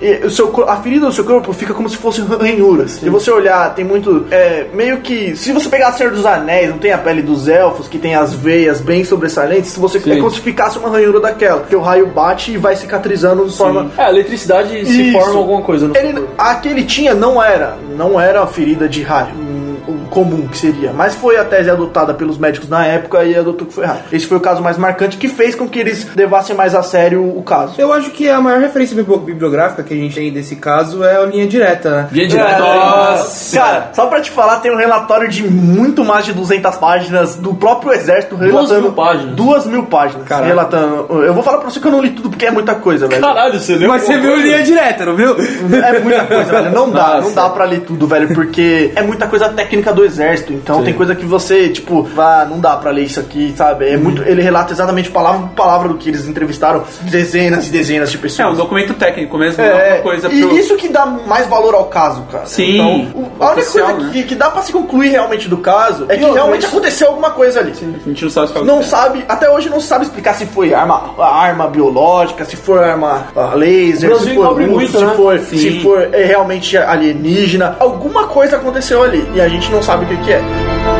[0.00, 2.92] e o seu, a ferida do seu corpo fica como se fossem ranhuras.
[2.92, 4.26] Se você olhar, tem muito.
[4.30, 5.36] É, meio que.
[5.36, 8.14] Se você pegar a Senhor dos Anéis, não tem a pele dos elfos, que tem
[8.14, 9.70] as veias bem sobressalentes.
[9.70, 9.98] Se você.
[9.98, 11.62] É como se ficasse uma ranhura daquela.
[11.62, 13.90] Que o raio bate e vai cicatrizando de forma.
[13.96, 15.18] É, a eletricidade se Isso.
[15.18, 19.02] forma alguma coisa no Ele, a que ele tinha não era, não era ferida de
[19.02, 23.36] raio, hum, comum que seria, mas foi a tese adotada pelos médicos na época e
[23.36, 24.00] adotou que foi raio.
[24.12, 27.22] Esse foi o caso mais marcante que fez com que eles levassem mais a sério
[27.36, 27.74] o caso.
[27.78, 31.16] Eu acho que a maior referência bibli- bibliográfica que a gente tem desse caso é
[31.16, 32.08] a linha direta, né?
[32.12, 32.58] Linha direta.
[32.58, 33.56] Nossa!
[33.58, 37.52] Cara, só pra te falar, tem um relatório de muito mais de 200 páginas do
[37.54, 38.82] próprio exército relatando.
[38.82, 39.34] mil páginas.
[39.34, 40.26] Duas mil páginas.
[40.28, 40.46] Caraca.
[40.46, 41.24] Relatando.
[41.24, 43.20] Eu vou falar pra você que eu não li tudo porque é muita coisa, velho.
[43.20, 43.88] Caralho, você leu?
[43.88, 45.34] Mas você viu linha direta, não viu?
[45.82, 46.70] É muita coisa, velho.
[46.70, 47.20] Não dá, Nossa.
[47.22, 50.52] não dá pra ler tudo, velho, porque é muita coisa técnica do exército.
[50.52, 53.88] Então tem coisa que você, tipo, ah, não dá pra ler isso aqui, sabe?
[53.88, 54.22] É muito.
[54.22, 58.18] Ele relata exatamente palavra por palavra do que eles entrevistaram dezenas e dezenas de É
[58.18, 58.56] um pessoas.
[58.56, 60.56] documento técnico mesmo, é É, uma coisa e pro...
[60.56, 62.46] isso que dá mais valor ao caso, cara.
[62.46, 64.12] Sim, Então, o- a única oficial, coisa né?
[64.12, 67.30] que, que dá pra se concluir realmente do caso é que realmente mas- aconteceu alguma
[67.30, 67.72] coisa ali.
[67.72, 71.14] A gente não sabe se Não sabe, até hoje não sabe explicar se foi arma,
[71.18, 75.12] arma biológica, se foi arma laser, se foi russo, muito, se, né?
[75.16, 75.56] foi, Sim.
[75.58, 77.76] se foi é, realmente alienígena.
[77.80, 80.93] Alguma coisa aconteceu ali e a gente não sabe o que, que é.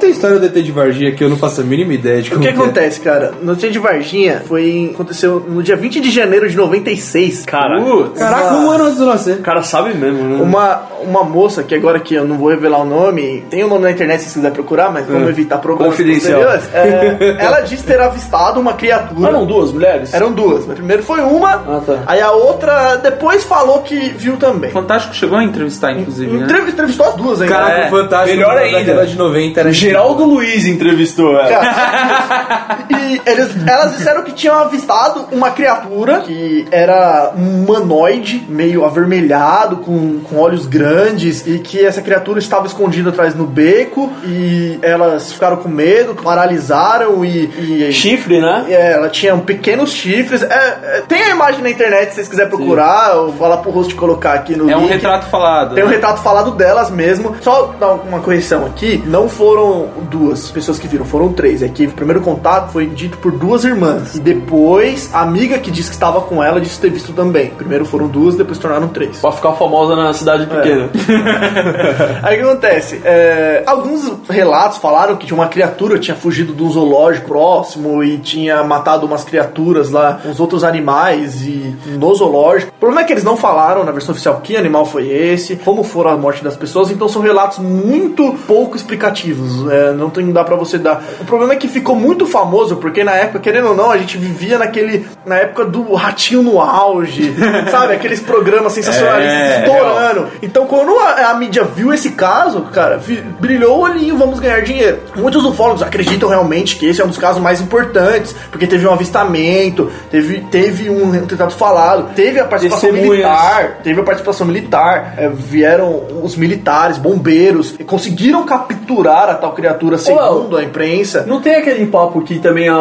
[0.00, 2.30] Conta a história do ET de Varginha que eu não faço a mínima ideia de
[2.30, 2.52] O como que é.
[2.52, 3.34] acontece, cara?
[3.42, 7.44] No dia de Varginha foi aconteceu no dia 20 de janeiro de 96.
[7.44, 7.82] Caraca.
[7.84, 9.34] Putz, Caraca, um ano antes do nascer.
[9.34, 10.42] O cara sabe mesmo, né?
[10.42, 13.82] Uma, uma moça, que agora que eu não vou revelar o nome, tem o nome
[13.82, 16.40] na internet se você quiser procurar, mas vamos evitar problemas Confidencial.
[16.72, 19.28] É, ela disse ter avistado uma criatura.
[19.28, 20.14] Eram duas mulheres?
[20.14, 20.64] Eram duas.
[20.64, 21.98] mas Primeiro foi uma, Ah, tá.
[22.06, 24.70] aí a outra depois falou que viu também.
[24.70, 26.44] Fantástico chegou a entrevistar, inclusive, né?
[26.44, 27.54] Entrev- Entrevistou as duas ainda.
[27.54, 28.78] Caraca, É, o fantástico melhor da ainda.
[28.78, 32.80] década de 90 era O Geraldo Luiz entrevistou ela.
[32.90, 39.78] E eles, elas disseram que tinham avistado uma criatura que era um humanoide, meio avermelhado,
[39.78, 45.32] com, com olhos grandes, e que essa criatura estava escondida atrás no beco, e elas
[45.32, 47.88] ficaram com medo, paralisaram e.
[47.88, 48.66] e Chifre, né?
[48.68, 50.42] É, ela tinha pequenos chifres.
[50.42, 53.94] É, é, tem a imagem na internet se vocês quiserem procurar, ou falar pro host
[53.94, 54.92] colocar aqui no É um link.
[54.92, 55.74] retrato falado.
[55.74, 55.94] Tem um né?
[55.94, 57.36] retrato falado delas mesmo.
[57.40, 59.79] Só dar uma correção aqui: não foram
[60.10, 61.62] duas pessoas que viram, foram três.
[61.62, 64.14] É que o primeiro contato foi dito por duas irmãs.
[64.14, 67.50] E depois, a amiga que disse que estava com ela disse ter visto também.
[67.50, 69.18] Primeiro foram duas, depois tornaram três.
[69.18, 70.90] Pra ficar famosa na cidade pequena.
[72.22, 73.00] Aí o que acontece?
[73.04, 78.62] É, alguns relatos falaram que uma criatura tinha fugido de um zoológico próximo e tinha
[78.64, 82.72] matado umas criaturas lá, uns outros animais e no zoológico.
[82.76, 85.82] O problema é que eles não falaram na versão oficial que animal foi esse, como
[85.82, 89.69] foram a morte das pessoas, então são relatos muito pouco explicativos.
[89.70, 91.02] É, não tem dá pra você dar.
[91.20, 94.16] O problema é que ficou muito famoso porque na época, querendo ou não, a gente
[94.18, 97.34] vivia naquele na época do ratinho no auge,
[97.70, 97.94] sabe?
[97.94, 100.28] Aqueles programas sensacionalistas É, estourando.
[100.42, 103.00] Então, quando a, a mídia viu esse caso, cara,
[103.40, 105.00] brilhou o olhinho, vamos ganhar dinheiro.
[105.16, 108.92] Muitos ufólogos acreditam realmente que esse é um dos casos mais importantes, porque teve um
[108.92, 113.26] avistamento, teve, teve um retrato falado, teve a participação Testemunhas.
[113.26, 119.52] militar, teve a participação militar, é, vieram os militares, bombeiros, e conseguiram capturar a tal
[119.60, 121.24] criatura segundo a imprensa.
[121.26, 122.76] Não tem aquele papo que também a,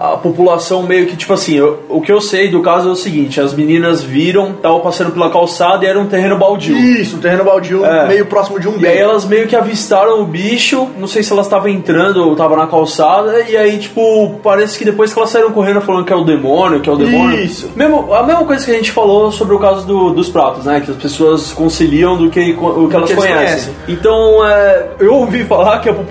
[0.00, 2.96] a população meio que, tipo assim, eu- o que eu sei do caso é o
[2.96, 6.76] seguinte, as meninas viram, estavam passando pela calçada e era um terreno baldio.
[6.76, 8.06] Isso, um terreno baldio É.
[8.08, 11.32] meio próximo de um E aí elas meio que avistaram o bicho, não sei se
[11.32, 15.30] elas estavam entrando ou estavam na calçada, e aí, tipo, parece que depois que elas
[15.30, 17.38] saíram correndo falando que é o demônio, que é o demônio.
[17.40, 17.70] Isso.
[17.76, 20.80] Mesmo, a mesma coisa que a gente falou sobre o caso do- dos pratos, né?
[20.80, 23.36] Que as pessoas conciliam do que o que elas que conhecem.
[23.36, 23.74] conhecem.
[23.88, 26.05] Então, é, eu ouvi falar que a população,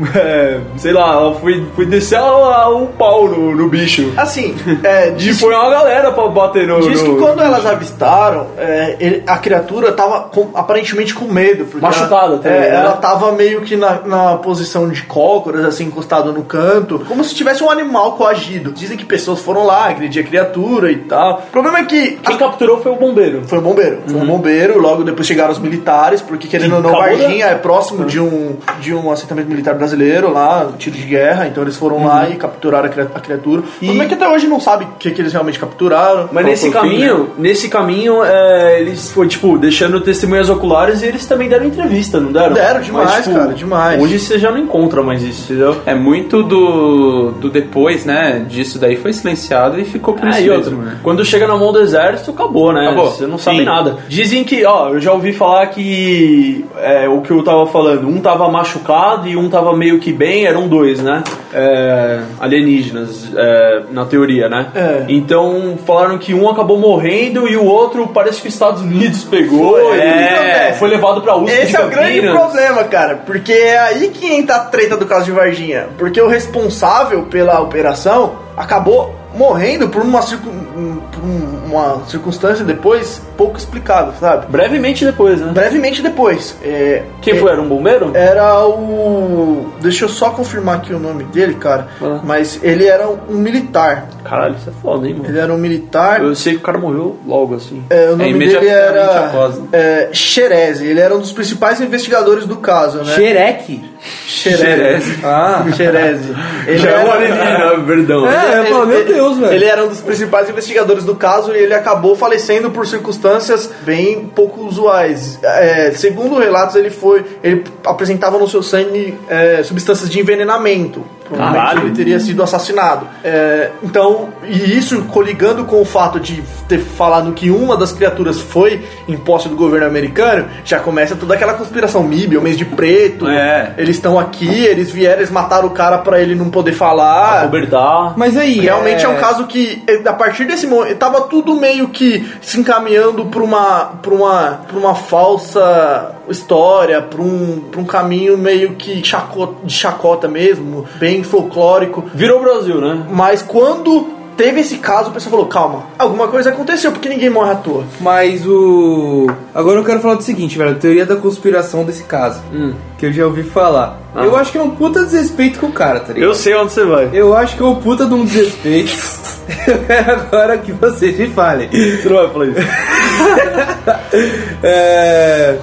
[0.14, 4.12] é, sei lá, ela foi, foi descer a- a- o pau no, no bicho.
[4.16, 6.80] Assim, é, E diz, foi uma galera pra bater no.
[6.80, 11.66] diz que no- quando elas avistaram, é, ele- a criatura tava com- aparentemente com medo.
[11.80, 12.76] Machucada também, é, né?
[12.76, 17.34] Ela tava meio que na, na posição de cócoras, assim, encostado no canto, como se
[17.34, 18.72] tivesse um animal coagido.
[18.72, 21.42] Dizem que pessoas foram lá, agredir a criatura e tal.
[21.48, 23.42] O problema é que Quem capturou foi o bombeiro.
[23.46, 23.98] Foi um bombeiro.
[24.06, 27.54] Foi um bombeiro, logo depois chegaram os militares, porque querendo ou não, acabou Varginha é
[27.54, 31.76] próximo de um, de um assentamento militar brasileiro lá, um tiro de guerra, então eles
[31.76, 33.60] foram lá e capturaram a cria- a criatura.
[33.60, 36.28] O problema é que até hoje não sabe o que, que eles realmente capturaram.
[36.32, 37.28] Mas nesse foi o fim, caminho, né?
[37.38, 42.32] nesse caminho, é, eles foi tipo deixando testemunhas oculares e eles também deram entrevista, não
[42.32, 42.54] deram?
[42.54, 44.02] Deram demais, cara, demais.
[44.02, 45.76] Hoje você já não encontra mais isso, entendeu?
[45.86, 48.44] É muito do, do depois, né?
[48.48, 50.96] Disso daí foi silenciado e ficou por É, isso e outra, mesmo, né?
[51.02, 52.86] quando chega na mão do exército, acabou, né?
[52.88, 53.10] Acabou.
[53.10, 53.64] Você não sabe Sim.
[53.64, 53.98] nada.
[54.08, 58.20] Dizem que, ó, eu já ouvi falar que é, o que eu tava falando, um
[58.20, 58.89] tava machucado
[59.28, 61.22] e um tava meio que bem, eram dois, né?
[61.52, 64.68] É, alienígenas, é, na teoria, né?
[64.74, 65.04] É.
[65.08, 69.78] Então falaram que um acabou morrendo e o outro parece que os Estados Unidos pegou
[69.78, 70.76] Foi, e é.
[70.78, 74.56] foi levado pra USP Esse é o grande problema, cara, porque é aí que entra
[74.56, 75.88] a treta do caso de Varginha.
[75.98, 83.22] Porque o responsável pela operação acabou morrendo por uma, circun- por um- uma circunstância depois
[83.36, 84.46] pouco explicável, sabe?
[84.50, 85.52] Brevemente depois, né?
[85.52, 86.56] Brevemente depois.
[86.62, 87.50] É, Quem é- foi?
[87.52, 88.10] Era um bombeiro?
[88.14, 89.70] Era o.
[89.80, 91.88] Deixa eu só confirmar aqui o nome dele, cara.
[92.02, 92.20] Ah.
[92.22, 94.08] Mas ele era um militar.
[94.24, 95.28] Caralho, isso é foda, hein, mano?
[95.28, 96.22] Ele era um militar.
[96.22, 97.82] Eu sei que o cara morreu logo, assim.
[97.88, 99.60] É, o nome dele imediatamente era após.
[99.72, 100.80] é, Xerez.
[100.82, 103.14] Ele era um dos principais investigadores do caso, né?
[103.14, 103.90] Xereque.
[104.26, 105.04] Xerez.
[105.24, 105.64] Ah.
[105.76, 106.20] Xerez.
[106.66, 108.26] Ele Já é era- um alienígena, perdão.
[108.28, 109.52] É, falo, meu Deus, velho.
[109.52, 114.26] Ele era um dos principais investigadores do caso e ele acabou falecendo por circunstâncias bem
[114.34, 115.38] pouco usuais.
[115.42, 117.24] É, segundo relatos, ele foi.
[117.42, 121.04] Ele apresentava no seu sangue é, substâncias de envenenamento.
[121.36, 121.82] Caralho.
[121.82, 123.06] ele teria sido assassinado.
[123.22, 128.40] É, então, e isso coligando com o fato de ter falado que uma das criaturas
[128.40, 133.28] foi em posse do governo americano, já começa toda aquela conspiração MIB, homens de preto.
[133.28, 133.74] É.
[133.76, 137.42] Eles estão aqui, eles vieram, eles mataram o cara pra ele não poder falar.
[137.44, 138.14] Cobertar.
[138.16, 138.60] Mas aí.
[138.60, 139.08] Realmente é...
[139.08, 143.42] um caso que, eh, a partir desse momento, tava tudo meio que se encaminhando pra
[143.42, 149.56] uma, pra uma, pra uma falsa história, pra um, pra um caminho meio que chaco-
[149.64, 152.04] de chacota mesmo, bem folclórico.
[152.14, 153.04] Virou o Brasil, né?
[153.10, 157.50] Mas quando teve esse caso, o pessoal falou: calma, alguma coisa aconteceu, porque ninguém morre
[157.52, 157.84] à toa.
[158.00, 159.26] Mas o.
[159.54, 160.70] Agora eu quero falar do seguinte, velho.
[160.70, 162.40] A teoria da conspiração desse caso.
[162.52, 162.72] Hum.
[162.96, 163.98] Que eu já ouvi falar.
[164.14, 164.24] Ah.
[164.24, 166.28] Eu acho que é um puta desrespeito com o cara, tá ligado?
[166.30, 167.10] Eu sei onde você vai.
[167.12, 168.90] Eu acho que é um puta de um desrespeito.
[169.66, 171.68] eu quero agora que vocês me falem.
[171.70, 172.60] Você não vai falar isso.
[174.62, 175.56] É.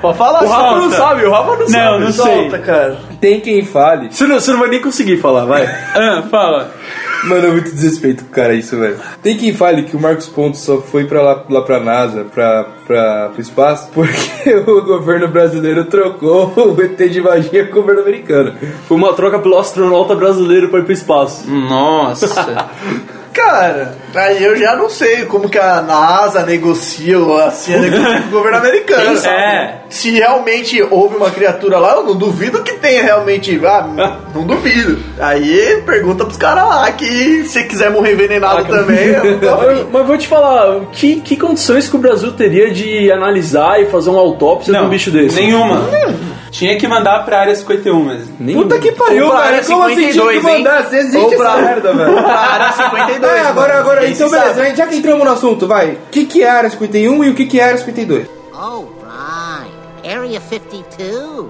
[0.00, 2.04] Pode falar, O Rafa não sabe, o Rafa não, sabe.
[2.04, 2.98] não solta, cara.
[3.20, 4.08] Tem quem fale.
[4.10, 5.64] Você não, você não vai nem conseguir falar, vai.
[5.94, 6.72] Ah, fala.
[7.24, 8.98] Mano, é muito desrespeito com o cara isso, velho.
[9.22, 12.66] Tem quem fale que o Marcos Pontes só foi pra lá, lá pra NASA, pra,
[12.86, 18.02] pra, pro espaço, porque o governo brasileiro trocou o ET de magia com o governo
[18.02, 18.52] americano.
[18.86, 21.48] Foi uma troca pelo astronauta brasileiro pra ir pro espaço.
[21.50, 22.68] Nossa.
[23.34, 28.22] Cara, aí eu já não sei como que a NASA negocia ou a CIA negocia
[28.22, 29.06] com o governo americano.
[29.06, 29.36] Quem sabe?
[29.36, 29.74] É.
[29.88, 33.60] Se realmente houve uma criatura lá, eu não duvido que tenha realmente.
[33.66, 33.88] Ah,
[34.32, 35.00] não duvido.
[35.18, 39.08] Aí pergunta pros caras lá que se quiser morrer envenenado também,
[39.42, 39.86] eu afim.
[39.90, 44.10] Mas, vou te falar, que, que condições que o Brasil teria de analisar e fazer
[44.10, 45.34] uma autópsia de um bicho desse?
[45.34, 45.82] Nenhuma.
[46.54, 48.62] Tinha que mandar pra área 51 mesmo.
[48.62, 49.66] Puta que pariu, Ou pra velho.
[49.66, 50.52] Como assim tinha que 52, hein?
[50.58, 50.84] mandar?
[50.84, 52.14] Você existe Ou pra- essa merda, velho.
[52.22, 53.24] Pra área 52.
[53.32, 53.80] É, agora, mano.
[53.80, 54.76] agora, Quem então se beleza, sabe?
[54.76, 55.90] já que entramos no assunto, vai.
[55.90, 58.28] O que, que é a área 51 e o que, que é a área 52?
[58.54, 60.14] Oh, right.
[60.16, 61.46] Area 52.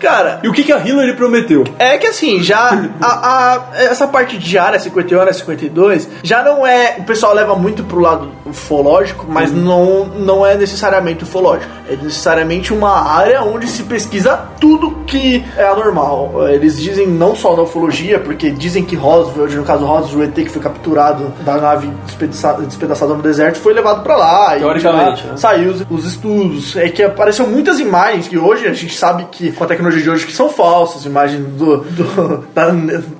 [0.00, 1.64] Cara, E o que, que a Hillary prometeu?
[1.78, 6.66] É que assim, já a, a- essa parte de área 51, área 52, já não
[6.66, 6.96] é.
[6.98, 11.70] O pessoal leva muito pro lado ufológico, mas não, não é necessariamente ufológico.
[11.88, 16.48] É necessariamente uma área onde se pesquisa tudo que é anormal.
[16.48, 20.34] Eles dizem não só da ufologia, porque dizem que Roswell, no caso Roswell, o ET
[20.34, 24.56] que foi capturado da nave despedaça- despedaçada no deserto, foi levado pra lá.
[24.56, 25.38] e Teoricamente, de lá né?
[25.38, 26.76] Saiu os, os estudos.
[26.76, 30.10] É que apareceu muitas imagens que hoje a gente sabe que com a tecnologia de
[30.10, 32.72] hoje que são falsas, imagens do, do- da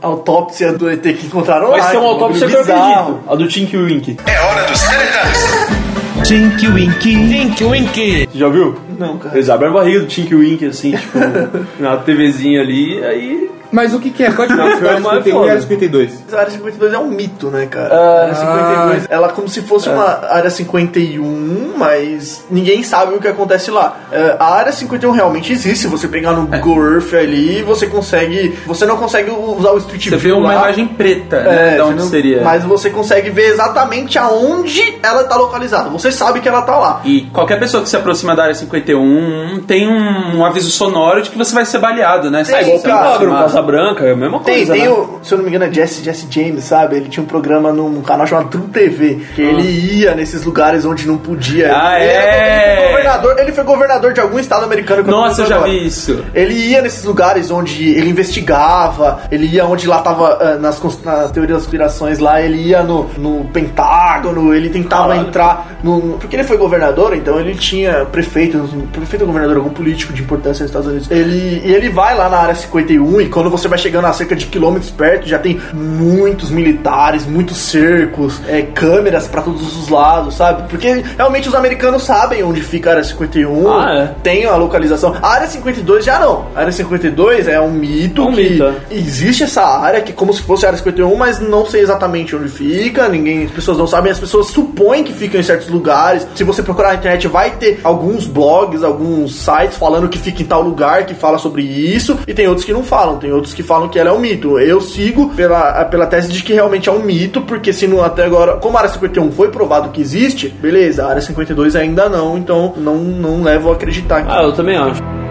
[0.02, 1.90] autópsia do ET que encontraram Vai lá.
[1.90, 3.20] ser uma que é autópsia que eu acredito.
[3.28, 4.16] A do Tinky Wink.
[4.26, 5.84] É hora dos seriedades.
[6.24, 7.28] Tinky Winky.
[7.28, 8.28] Tinky Winky.
[8.34, 8.76] Já viu?
[8.98, 9.34] Não, cara.
[9.36, 11.18] Eles abrem a barriga do Tinky Wink, assim, tipo,
[11.78, 13.50] na TVzinha ali, aí.
[13.74, 14.30] Mas o que, que é?
[14.30, 15.52] Qual a é 51 e foda.
[15.52, 16.24] a 52?
[16.32, 17.94] A área 52 é um mito, né, cara?
[17.94, 23.20] A área 52, ela é como se fosse uma área 51, mas ninguém sabe o
[23.20, 23.96] que acontece lá.
[24.12, 25.82] É, a área 51 realmente existe.
[25.82, 28.56] Se você pegar no Google Earth ali, você consegue.
[28.66, 30.54] Você não consegue usar o Street Você vê View uma lá.
[30.62, 31.72] imagem preta, né?
[31.72, 32.42] É, de onde não- seria.
[32.42, 35.88] Mas você consegue ver exatamente aonde ela tá localizada.
[35.90, 37.00] Você sabe que ela tá lá.
[37.04, 41.30] E qualquer pessoa que se aproxima da área 51 tem um, um aviso sonoro de
[41.30, 42.44] que você vai ser baleado, né?
[42.44, 44.72] Se igual você Branca, é a mesma coisa.
[44.72, 44.88] tem né?
[44.90, 46.96] o, se eu não me engano, é Jesse, Jesse James, sabe?
[46.96, 49.62] Ele tinha um programa num canal chamado True TV, que ele
[50.00, 51.72] ia nesses lugares onde não podia.
[51.76, 52.74] Ah, ele, é?
[52.74, 55.02] Ele foi, governador, ele foi governador de algum estado americano.
[55.04, 55.70] que Nossa, eu já agora.
[55.70, 56.24] vi isso.
[56.34, 61.02] Ele ia nesses lugares onde ele investigava, ele ia onde lá tava ah, nas, cons-
[61.02, 65.28] na teoria das conspirações lá, ele ia no, no Pentágono, ele tentava Caralho.
[65.28, 66.18] entrar no.
[66.18, 68.58] Porque ele foi governador, então ele tinha prefeito,
[68.92, 71.10] prefeito ou governador, algum político de importância nos Estados Unidos.
[71.10, 74.34] Ele, e ele vai lá na área 51 e quando você vai chegando a cerca
[74.36, 80.34] de quilômetros perto, já tem muitos militares, muitos cercos, é, câmeras pra todos os lados,
[80.34, 80.68] sabe?
[80.68, 84.10] Porque realmente os americanos sabem onde fica a área 51, Ah, é.
[84.22, 85.14] tem a localização.
[85.22, 86.46] A área 52 já não.
[86.54, 88.74] A área 52 é um mito É um que mito, é.
[88.90, 92.48] existe essa área que como se fosse a área 51, mas não sei exatamente onde
[92.48, 96.26] fica, ninguém, as pessoas não sabem, as pessoas supõem que ficam em certos lugares.
[96.34, 100.46] Se você procurar na internet, vai ter alguns blogs, alguns sites falando que fica em
[100.46, 103.62] tal lugar, que fala sobre isso, e tem outros que não falam, tem outros que
[103.62, 104.58] falam que ela é um mito.
[104.58, 108.24] Eu sigo pela, pela tese de que realmente é um mito, porque se não até
[108.24, 112.38] agora, como a área 51 foi provado que existe, beleza, a área 52 ainda não,
[112.38, 115.23] então não, não levo a acreditar Ah, eu também acho.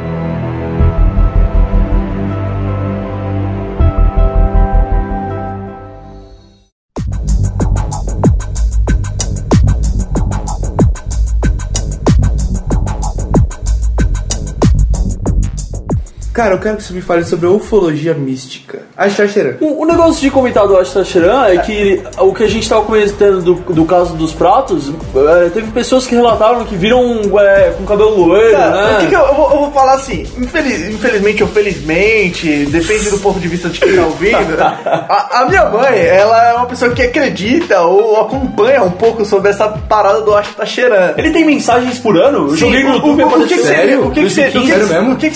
[16.33, 18.79] Cara, eu quero que você me fale sobre a ufologia mística.
[18.97, 19.53] A Xaxeran.
[19.61, 22.81] O, o negócio de comentar do Ashtar Sheran é que o que a gente tava
[22.83, 27.85] comentando do, do caso dos pratos, é, teve pessoas que relataram que viram é, com
[27.85, 28.97] cabelo loiro, Cara, né?
[28.97, 33.09] o que que eu, eu vou, eu vou falar assim, infeliz- infelizmente ou felizmente, depende
[33.11, 34.59] do ponto de vista de quem tá ouvindo.
[34.59, 39.51] a, a minha mãe, ela é uma pessoa que acredita ou acompanha um pouco sobre
[39.51, 41.13] essa parada do Ashtacheran.
[41.17, 42.49] Ele tem mensagens por ano?
[42.49, 45.11] Eu joguei no YouTube o, o, que, seria, o que, que seria, o que, mesmo?
[45.11, 45.29] o que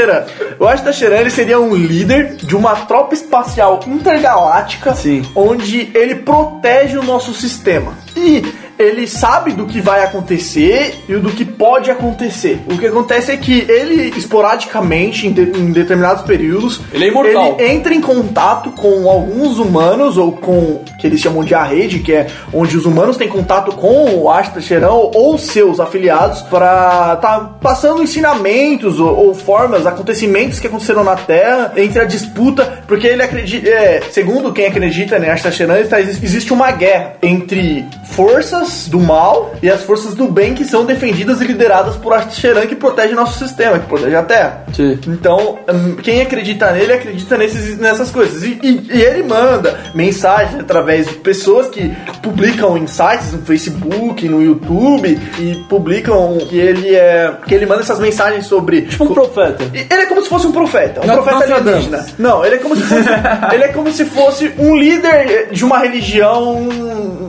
[0.00, 0.26] seria o?
[0.58, 5.22] O Ashtacheran ele seria um líder de uma tropa espacial intergaláctica Sim.
[5.34, 7.94] onde ele protege o nosso sistema.
[8.16, 8.42] E
[8.80, 12.60] ele sabe do que vai acontecer e do que pode acontecer.
[12.70, 17.72] O que acontece é que ele, esporadicamente, em, de- em determinados períodos, Ele é ele
[17.72, 22.12] entra em contato com alguns humanos, ou com que eles chamam de a rede, que
[22.12, 27.38] é onde os humanos têm contato com o Ashta Cheirão ou seus afiliados para tá
[27.60, 33.22] passando ensinamentos ou, ou formas, acontecimentos que aconteceram na Terra entre a disputa, porque ele
[33.22, 38.98] acredita, é, segundo quem acredita em Ashta Cheirão, está- existe uma guerra entre forças do
[39.00, 43.14] mal e as forças do bem que são defendidas e lideradas por Cheirão que protege
[43.14, 44.64] nosso sistema, que protege a Terra.
[44.74, 44.98] Sim.
[45.06, 48.42] Então, hum, quem acredita nele acredita nesses, nessas coisas.
[48.42, 54.42] E, e- e ele manda mensagens através de pessoas que publicam sites no Facebook, no
[54.42, 57.32] YouTube e publicam que ele é.
[57.46, 58.82] que ele manda essas mensagens sobre.
[58.82, 59.64] Tipo um profeta.
[59.72, 61.68] Ele é como se fosse um profeta, um Não- profeta Nostradamus.
[61.74, 62.06] alienígena.
[62.18, 63.08] Não, ele é como se fosse,
[63.54, 66.68] ele é como se fosse um líder de uma religião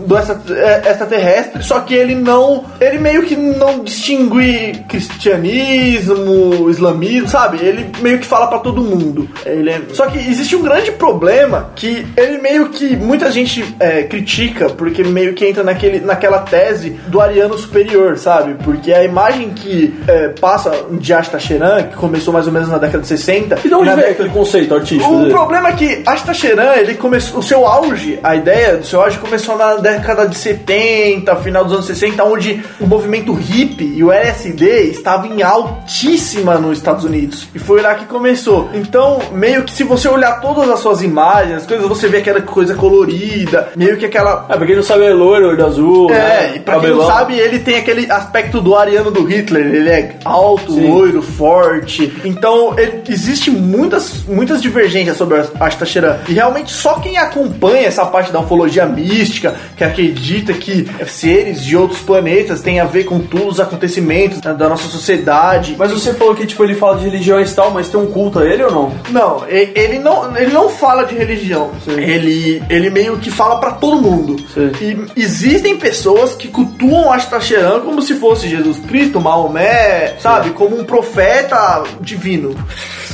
[0.06, 0.82] do extra-
[1.31, 7.57] extraterrestre, só que ele não, ele meio que não distingue cristianismo, islamismo, sabe?
[7.65, 9.27] Ele meio que fala pra todo mundo.
[9.45, 14.03] Ele é- Só que existe um grande problema que ele meio que muita gente é,
[14.03, 18.55] critica porque meio que entra naquele, naquela tese do ariano superior, sabe?
[18.63, 22.99] Porque a imagem que é, passa de Ashtacheran, que começou mais ou menos na década
[23.01, 25.31] de 60, E de onde veio década- aquele conceito artístico o dele?
[25.33, 29.57] problema é que Ashtacheran, ele começou, o seu auge, a ideia do seu auge começou
[29.57, 34.12] na década de 70, 70, final dos anos 60, onde o movimento hippie e o
[34.12, 37.47] LSD estava em altíssima nos Estados Unidos.
[37.53, 38.70] E foi lá que começou.
[38.74, 42.41] Então, meio que se você olhar todas as suas imagens, as coisas, você vê aquela
[42.41, 46.09] coisa colorida, meio que aquela É, pra quem não sabe, é loiro, olho azul.
[46.12, 46.53] é, né?
[46.55, 47.07] e pra quem não Cabelão.
[47.07, 49.66] sabe, ele tem aquele aspecto do ariano do Hitler.
[49.66, 50.88] Ele é alto, Sim.
[50.89, 52.12] loiro, forte.
[52.24, 56.18] Então, ele- existe muitas, muitas divergências sobre a Ashtasheran.
[56.28, 61.76] E realmente, só quem acompanha essa parte da ufologia mística, que acredita que seres de
[61.76, 65.76] outros planetas têm a ver com todos os acontecimentos da nossa sociedade.
[65.78, 68.39] Mas você falou que tipo, ele fala de religiões e tal, mas tem um culto
[68.39, 68.93] a ele ou não?
[69.10, 71.72] Não, ele não, ele não fala de religião.
[71.88, 74.38] Ele, ele meio que fala pra todo mundo.
[74.54, 74.72] Sim.
[75.16, 80.52] E existem pessoas que cultuam Ashtasheran como se fosse Jesus Cristo, Maomé, sabe?
[80.52, 82.56] Como um profeta divino.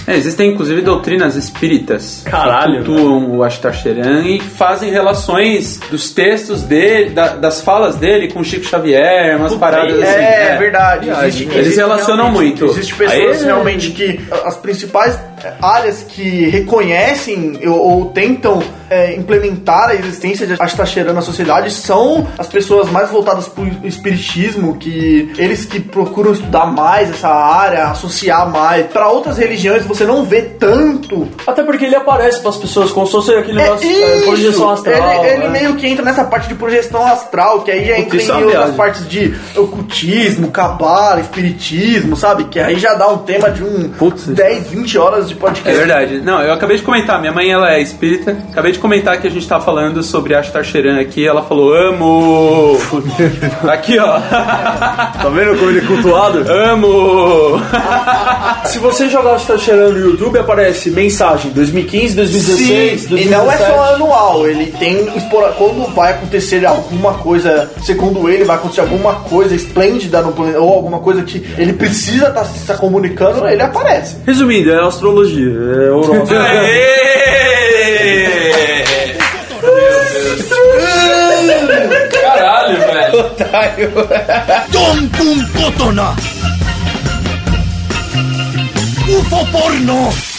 [0.08, 6.64] É, existem inclusive doutrinas espíritas Caralho, que cultuam o Ashtar-Sheran e fazem relações dos textos
[6.64, 10.04] dele, da- das falas dele com Chico Xavier, umas paradas assim.
[10.16, 10.58] é, né?
[10.58, 11.10] verdade.
[11.10, 12.66] Existe- Eles existe relacionam muito.
[12.66, 15.20] Existem pessoas Aí- realmente que as principais
[15.62, 22.28] áreas que reconhecem ou, ou tentam eh, implementar a existência de Ashtasheran na sociedade são
[22.38, 27.86] as pessoas mais voltadas para o espiritismo, que eles que procuram estudar mais essa área,
[27.86, 28.88] associar mais.
[28.88, 33.12] Para outras religiões você não vê tanto Até porque ele aparece pras pessoas como se
[33.12, 35.26] fosse aquele negócio é, projeção astral.
[35.26, 35.50] Ele, ele né?
[35.50, 38.46] meio que entra nessa parte de projeção astral, que aí já entra é em uma
[38.46, 42.46] outras partes de ocultismo, cabala, espiritismo, sabe?
[42.46, 44.28] Que aí já dá um tema de um Putz.
[44.28, 45.78] 10, 20 horas de É podcast.
[45.78, 46.22] verdade.
[46.22, 48.38] Não, eu acabei de comentar, minha mãe ela é espírita.
[48.52, 51.26] Acabei de comentar que a gente tá falando sobre Ashtar Sheran aqui.
[51.26, 52.78] Ela falou, amo!
[53.68, 54.20] aqui, ó.
[55.18, 56.46] Tá vendo como ele é cultuado?
[56.50, 57.60] amo!
[58.66, 63.28] Se você jogar o tá cheirando no YouTube, aparece mensagem 2015, 2016, Sim, 2017.
[63.28, 65.06] e não é só anual, ele tem
[65.58, 70.74] quando vai acontecer alguma coisa, segundo ele, vai acontecer alguma coisa esplêndida no planeta, ou
[70.74, 74.18] alguma coisa que ele precisa estar se comunicando, ele aparece.
[74.26, 75.50] Resumindo, é astrologia.
[75.50, 76.34] É horóscopo.
[83.38, 83.92] Velho.
[84.72, 85.38] Don Pum.
[89.08, 90.37] UFO porno.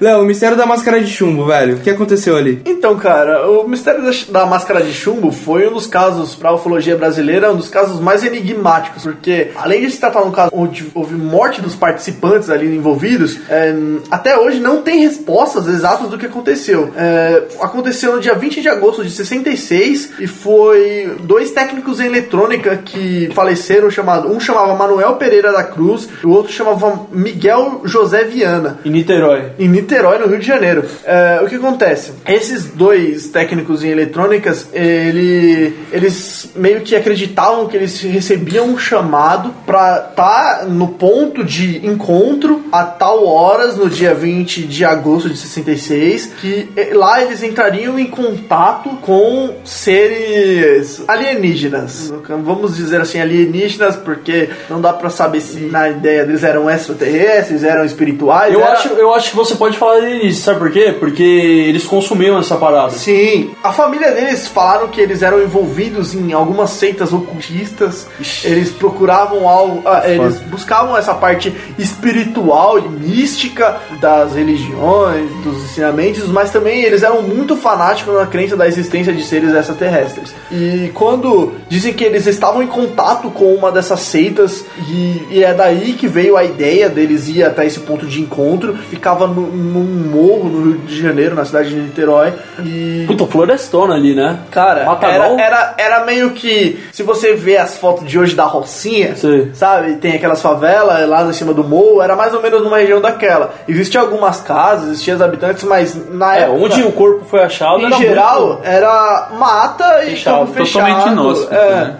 [0.00, 1.76] Léo, o mistério da máscara de chumbo, velho.
[1.76, 2.62] O que aconteceu ali?
[2.64, 6.96] Então, cara, o mistério da, da máscara de chumbo foi um dos casos, pra ufologia
[6.96, 10.86] brasileira, um dos casos mais enigmáticos, porque além de se tratar de um caso onde
[10.94, 13.74] houve morte dos participantes ali envolvidos, é,
[14.10, 16.90] até hoje não tem respostas exatas do que aconteceu.
[16.96, 22.76] É, aconteceu no dia 20 de agosto de 66 e foi dois técnicos em eletrônica
[22.78, 28.24] que faleceram, chamado, um chamava Manuel Pereira da Cruz e o outro chamava Miguel José
[28.24, 29.52] Viana Em Niterói.
[29.58, 30.84] em Niterói, no Rio de Janeiro.
[31.04, 32.12] É, o que acontece?
[32.26, 39.52] Esses dois técnicos em eletrônicas, ele, eles meio que acreditavam que eles recebiam um chamado
[39.66, 45.36] pra estar no ponto de encontro a tal horas, no dia 20 de agosto de
[45.36, 52.12] 66, que eh, lá eles entrariam em contato com seres alienígenas.
[52.28, 57.64] Vamos dizer assim, alienígenas, porque não dá pra saber se na ideia deles eram extraterrestres,
[57.64, 58.52] eram espirituais.
[58.52, 60.94] Eu era- acho, eu acho que você pode falar nisso, sabe por quê?
[60.98, 62.90] Porque eles consumiam essa parada.
[62.90, 68.06] Sim, a família deles falaram que eles eram envolvidos em algumas seitas ocultistas.
[68.44, 76.28] Eles procuravam algo, ah, eles buscavam essa parte espiritual e mística das religiões, dos ensinamentos,
[76.28, 80.34] mas também eles eram muito fanáticos na crença da existência de seres extraterrestres.
[80.52, 85.54] E quando dizem que eles estavam em contato com uma dessas seitas e, e é
[85.54, 90.10] daí que veio a ideia deles ir até esse ponto de encontro, ficava no, num
[90.10, 92.32] morro no Rio de Janeiro, na cidade de Niterói.
[92.64, 94.38] E Puta, florestona ali, né?
[94.50, 95.38] Cara, Matagal?
[95.38, 96.78] era, era, era meio que.
[96.92, 99.50] Se você vê as fotos de hoje da Rocinha, Sim.
[99.54, 99.94] sabe?
[99.96, 103.54] Tem aquelas favelas lá em cima do morro, era mais ou menos numa região daquela.
[103.68, 106.58] Existiam algumas casas, existiam os habitantes, mas na É, época.
[106.64, 110.86] onde o corpo foi achado Em era geral, muito- era mata e Fechado, campo fechado.
[110.86, 111.70] totalmente inóspito, é.
[111.74, 111.94] né?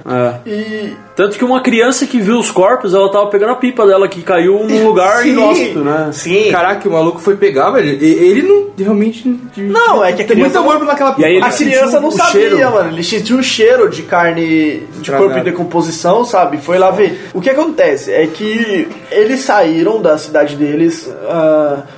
[0.45, 0.49] É.
[0.51, 4.09] E Tanto que uma criança que viu os corpos, ela tava pegando a pipa dela
[4.09, 6.09] que caiu num lugar Sim, inóspito, né?
[6.13, 6.51] Sim.
[6.51, 7.89] Caraca, o maluco foi pegar, velho.
[8.03, 9.29] e- Ele não realmente.
[9.59, 12.11] Não, é que a tem muito criança- amor naquela E aí ele A criança não
[12.11, 12.71] sabia, cheiro.
[12.71, 12.89] mano.
[12.93, 16.57] Ele sentiu o cheiro de carne de corpo em decomposição, sabe?
[16.57, 17.29] Foi lá ver.
[17.35, 21.07] O que acontece é que eles saíram da cidade deles,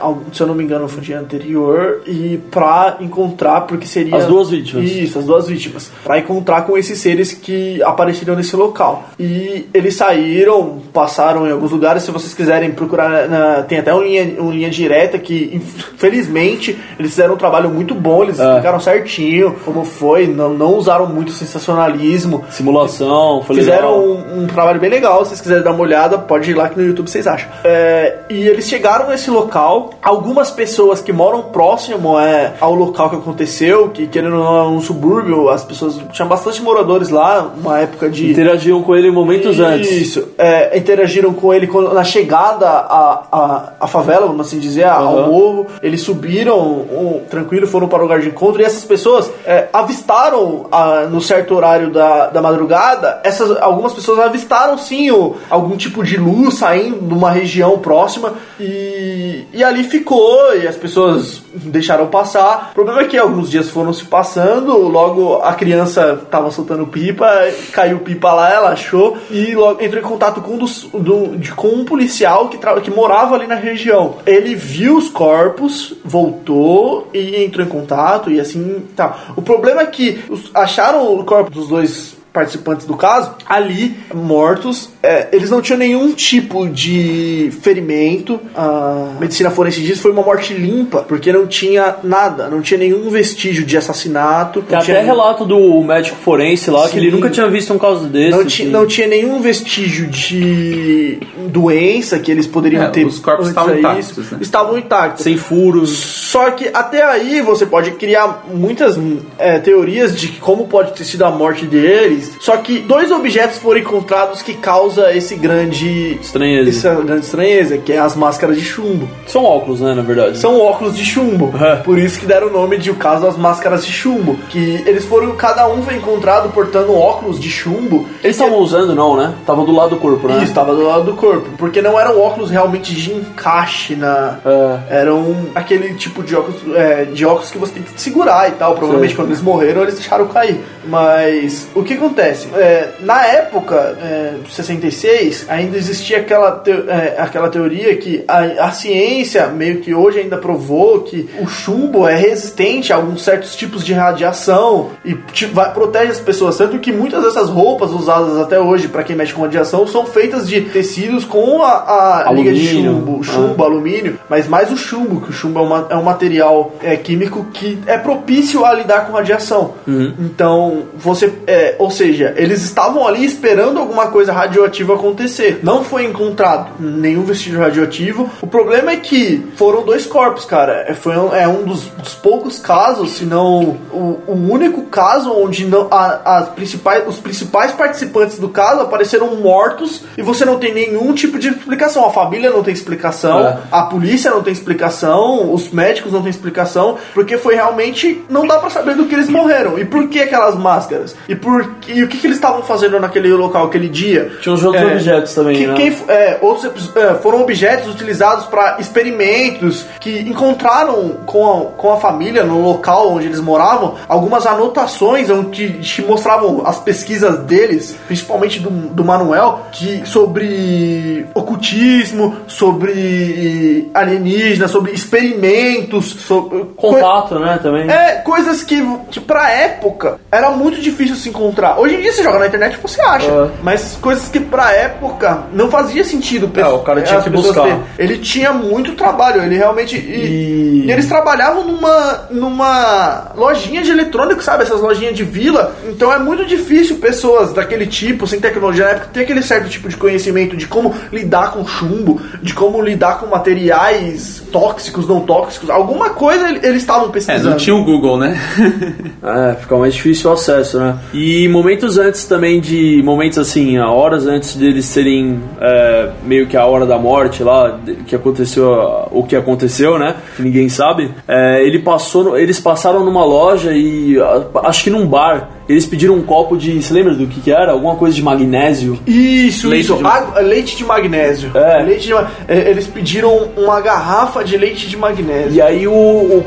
[0.01, 4.17] ao- se eu não me engano, foi o dia anterior, e pra encontrar, porque seria.
[4.17, 4.91] As duas vítimas.
[4.91, 5.91] Isso, as duas vítimas.
[6.03, 9.11] Pra encontrar com esses seres que apareceram nesse local.
[9.19, 12.03] E eles saíram, passaram em alguns lugares.
[12.03, 17.35] Se vocês quiserem procurar, na- tem até uma linha, linha direta que, infelizmente, eles fizeram
[17.35, 18.23] um trabalho muito bom.
[18.25, 18.45] Eles É.
[18.45, 22.45] explicaram certinho como foi, não, não usaram muito sensacionalismo.
[22.51, 24.25] Simulação, foi Fizeram legal.
[24.37, 25.23] um, um trabalho bem legal.
[25.25, 27.49] Se vocês quiserem dar uma olhada, pode ir lá que no YouTube vocês acham.
[27.65, 29.91] É, e eles chegaram nesse local.
[30.03, 34.63] Algumas pessoas que moram próximo é, ao local que aconteceu, que querendo ou não é
[34.69, 38.31] um subúrbio, as pessoas tinham bastante moradores lá, uma época de.
[38.31, 39.91] Interagiam com ele momentos antes.
[39.91, 44.85] Isso, é, interagiram com ele quando- na chegada à, à, à favela, vamos assim dizer,
[44.85, 45.27] ao Aham.
[45.29, 45.67] morro.
[45.83, 50.67] Eles subiram um, tranquilo, foram para o lugar de encontro e essas pessoas é, avistaram
[50.71, 53.21] ah, no certo horário da, da madrugada.
[53.25, 58.35] Essas, algumas pessoas avistaram sim o, algum tipo de luz saindo de uma região próxima
[58.59, 62.71] e, e ali ficou e as pessoas deixaram passar.
[62.73, 67.29] O problema é que alguns dias foram se passando, logo a criança tava soltando pipa,
[67.73, 71.53] caiu pipa lá, ela achou e logo entrou em contato com, um dos, do- de-
[71.53, 74.17] com um policial que, que morava ali na região.
[74.27, 79.17] Ele viu os corpos, voltou e entrou em contato e assim tá.
[79.37, 84.89] O problema é que os- acharam o corpo dos dois participantes do caso, ali, mortos,
[85.03, 88.41] é, eles não tinham nenhum tipo de ferimento.
[88.57, 92.79] A medicina forense diz que foi uma morte limpa, porque não tinha nada, não tinha
[92.79, 94.63] nenhum vestígio de assassinato.
[94.63, 97.17] Tem até relato do médico forense lá que ele Sim.
[97.17, 98.31] nunca tinha visto um caso desse.
[98.31, 98.65] não, assim.
[98.67, 101.19] não tinha nenhum vestígio de
[101.49, 103.05] doença que eles poderiam É, ter.
[103.07, 104.39] os corpos estavam intactos, né?
[104.41, 105.25] Estavam intactos.
[105.25, 105.91] Sem furos.
[105.91, 108.99] Só que até aí você pode criar muitas
[109.39, 112.22] é, teorias de como pode ter sido a morte deles.
[112.39, 116.71] Só que dois objetos foram encontrados que causa esse grande Estranheza.
[116.71, 119.09] essa grande estranheza, que é as máscaras de chumbo.
[119.27, 120.39] São óculos, né, na verdade.
[120.39, 121.53] São óculos de chumbo.
[121.63, 121.77] É.
[121.77, 124.37] Por isso que deram o nome de o caso das máscaras de chumbo.
[124.49, 128.07] Que eles foram, cada um foi encontrado portando óculos de chumbo.
[128.23, 129.35] Eles estavam usando, não, né?
[129.47, 130.37] Tava do lado do corpo, né?
[130.37, 131.51] Isso, estava do lado do corpo.
[131.57, 134.39] Porque não eram óculos realmente de encaixe na.
[134.45, 135.01] É.
[135.01, 138.75] Eram aquele tipo de óculos, é, de óculos que você tem que segurar e tal.
[138.75, 139.17] Provavelmente Sei.
[139.17, 140.61] quando eles morreram, eles deixaram cair.
[140.87, 142.49] Mas o que acontece?
[142.55, 148.71] É, na época, é, 66, ainda existia aquela, teo- é, aquela teoria que a, a
[148.73, 153.85] ciência, meio que hoje ainda provou que o chumbo é resistente a alguns certos tipos
[153.85, 156.57] de radiação e te- vai, protege as pessoas.
[156.57, 160.49] Tanto que muitas dessas roupas usadas até hoje para quem mexe com radiação são feitas
[160.49, 162.61] de tecidos com a, a liga de
[162.95, 166.73] chumbo, chumbo, alumínio, mas mais o chumbo, que o chumbo é, uma- é um material
[166.83, 169.75] é, químico que é propício a lidar com radiação.
[170.19, 171.33] Então, você.
[171.47, 175.61] é, ou seja, eles estavam ali esperando alguma coisa radioativa acontecer.
[175.63, 178.29] Não foi encontrado nenhum vestígio radioativo.
[178.41, 180.85] O problema é que foram dois corpos, cara.
[180.89, 185.33] É, foi um, é um dos, dos poucos casos, se não o, o único caso
[185.33, 190.59] onde não, a- as principais, os principais participantes do caso apareceram mortos e você não
[190.59, 192.07] tem nenhum tipo de explicação.
[192.07, 193.59] A família não tem explicação, É.
[193.71, 198.23] a polícia não tem explicação, os médicos não têm explicação, porque foi realmente.
[198.29, 199.79] Não dá pra saber do que eles morreram.
[199.79, 201.15] E por que aquelas máscaras?
[201.29, 204.31] E, por, e o que, que eles estavam fazendo naquele local, aquele dia?
[204.41, 205.75] Tinha os outros objetos também, que- né?
[205.75, 211.45] quem é, outros é, foram objetos utilizados para experimentos que encontraram com
[211.77, 216.79] a, com a família no local onde eles moravam algumas anotações onde que mostravam as
[216.79, 227.39] pesquisas deles, principalmente do, do Manuel, que sobre ocultismo, sobre alienígenas, sobre experimentos, sobre Contato,
[227.39, 227.91] né, também.
[227.91, 231.79] é, coisas que, que pra época era muito difícil se encontrar.
[231.83, 233.27] Hoje em dia você joga na internet e você acha.
[233.27, 233.49] É.
[233.63, 236.51] Mas coisas que pra época não fazia sentido.
[236.59, 237.63] É, o cara tinha as que buscar.
[237.65, 237.81] terem.
[237.99, 239.97] Ele tinha muito trabalho, ele realmente.
[239.97, 244.63] E, E- e eles trabalhavam numa, numa lojinha de eletrônico, sabe?
[244.65, 245.75] Essas lojinhas de vila.
[245.89, 249.89] Então é muito difícil pessoas daquele tipo, sem tecnologia na época, ter aquele certo tipo
[249.89, 255.71] de conhecimento de como lidar com chumbo, de como lidar com materiais tóxicos, não tóxicos.
[255.71, 257.51] Alguma coisa ele- eles estavam É, pesquisando.
[257.51, 258.39] não tinha o Google, né?
[259.23, 260.97] É, fica mais difícil o acesso, né?
[261.15, 263.01] E momentos antes também de.
[263.03, 268.17] Momentos assim, horas antes deles serem é, meio que a hora da morte lá, que
[268.17, 270.17] aconteceu o que aconteceu, né?
[270.37, 271.11] Que ninguém sabe.
[271.27, 274.17] É, ele passou, eles passaram numa loja e
[274.65, 275.49] acho que num bar.
[275.69, 276.83] Eles pediram um copo de.
[276.83, 277.73] Você lembra do que, que era?
[277.73, 278.99] Alguma coisa de magnésio?
[279.07, 279.95] Isso, Leite isso.
[279.97, 281.51] de- Água- leite de magnésio.
[281.55, 281.83] É.
[281.83, 285.53] Leite de é, Eles pediram uma garrafa de leite de magnésio.
[285.53, 286.45] E aí o, o,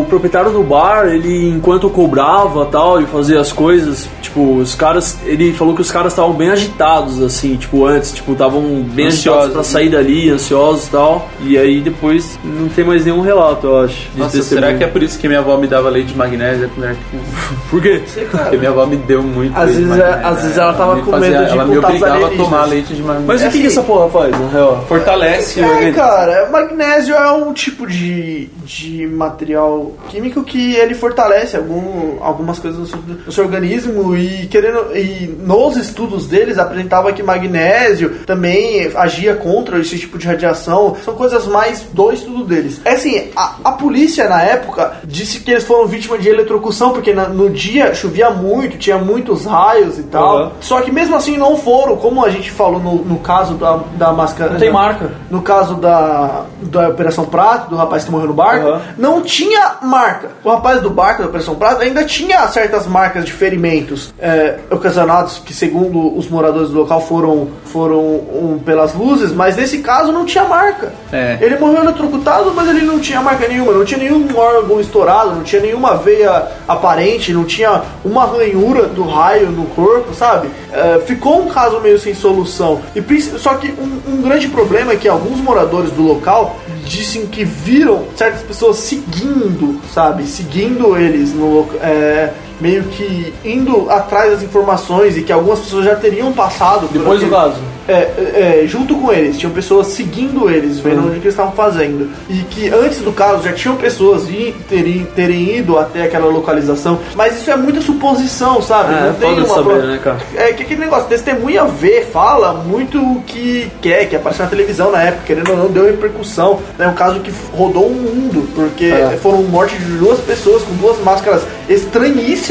[0.00, 5.18] o proprietário do bar, ele enquanto cobrava tal e fazia as coisas, tipo, os caras,
[5.24, 9.50] ele falou que os caras estavam bem agitados assim, tipo, antes, tipo, estavam bem Ansiosos,
[9.50, 9.64] pra né?
[9.64, 11.28] sair dali, ansiosos e tal.
[11.42, 14.08] E aí depois não tem mais nenhum relato, eu acho.
[14.16, 16.84] Nossa, será que é por isso que minha avó me dava leite de magnésia quando
[16.84, 18.53] eu era criança?
[18.54, 21.10] Porque minha avó me deu muito Às vezes é- às vezes ela tava me com
[21.16, 23.26] medo de Ela me obrigava a tomar leite de magnésia.
[23.26, 24.84] Mas o que, assim- que essa porra faz, na real?
[24.88, 25.94] Fortalece o É, organismo.
[25.94, 32.78] cara, magnésio é um tipo de, de material químico que ele fortalece algum, algumas coisas
[32.80, 38.90] no seu, no seu organismo e querendo e nos estudos deles apresentava que magnésio também
[38.94, 40.96] agia contra esse tipo de radiação.
[41.04, 42.80] São coisas mais do estudo deles.
[42.84, 47.12] É assim, a, a polícia na época disse que eles foram vítimas de eletrocução porque
[47.12, 48.43] na- no dia chovia muito,
[48.78, 50.36] tinha muitos raios e tal.
[50.44, 50.50] Uhum.
[50.60, 54.12] Só que mesmo assim não foram, como a gente falou no, no caso da, da
[54.12, 54.52] máscara.
[54.52, 55.10] Não tem marca.
[55.30, 58.80] No caso da, da Operação Prato, do rapaz que morreu no barco, Uhum.
[58.96, 60.28] não tinha marca.
[60.42, 65.38] O rapaz do barco da Operação Prato ainda tinha certas marcas de ferimentos é, ocasionados,
[65.44, 70.24] que segundo os moradores do local foram, foram um, pelas luzes, mas nesse caso não
[70.24, 70.92] tinha marca.
[71.12, 71.38] É.
[71.40, 75.42] Ele morreu eletrocutado, mas ele não tinha marca nenhuma, não tinha nenhum órgão estourado, não
[75.42, 80.48] tinha nenhuma veia aparente, não tinha uma ranhura do raio no corpo, sabe?
[80.72, 82.80] É, ficou um caso meio sem solução.
[82.94, 87.44] E só que um, um grande problema é que alguns moradores do local dizem que
[87.44, 90.24] viram certas pessoas seguindo, sabe?
[90.24, 92.30] Seguindo eles no é,
[92.60, 97.28] meio que indo atrás das informações e que algumas pessoas já teriam passado Depois do
[97.28, 97.56] caso.
[97.86, 101.08] é, é, é, junto com eles, tinham pessoas seguindo eles, vendo Uhum.
[101.08, 102.08] o que eles estavam fazendo.
[102.30, 104.22] E que antes do caso já tinham pessoas
[104.68, 106.98] terem, terem ido até aquela localização.
[107.14, 108.94] Mas isso é muita suposição, sabe?
[108.94, 110.18] É, foda de saber, né, cara?
[110.36, 114.90] É que aquele negócio, testemunha vê, fala muito o que quer, que apareceu na televisão
[114.90, 116.60] na época, querendo ou não, deu repercussão.
[116.78, 119.18] É um caso que rodou o mundo, porque É.
[119.22, 122.44] foram mortes de duas pessoas com duas máscaras estranhíssimas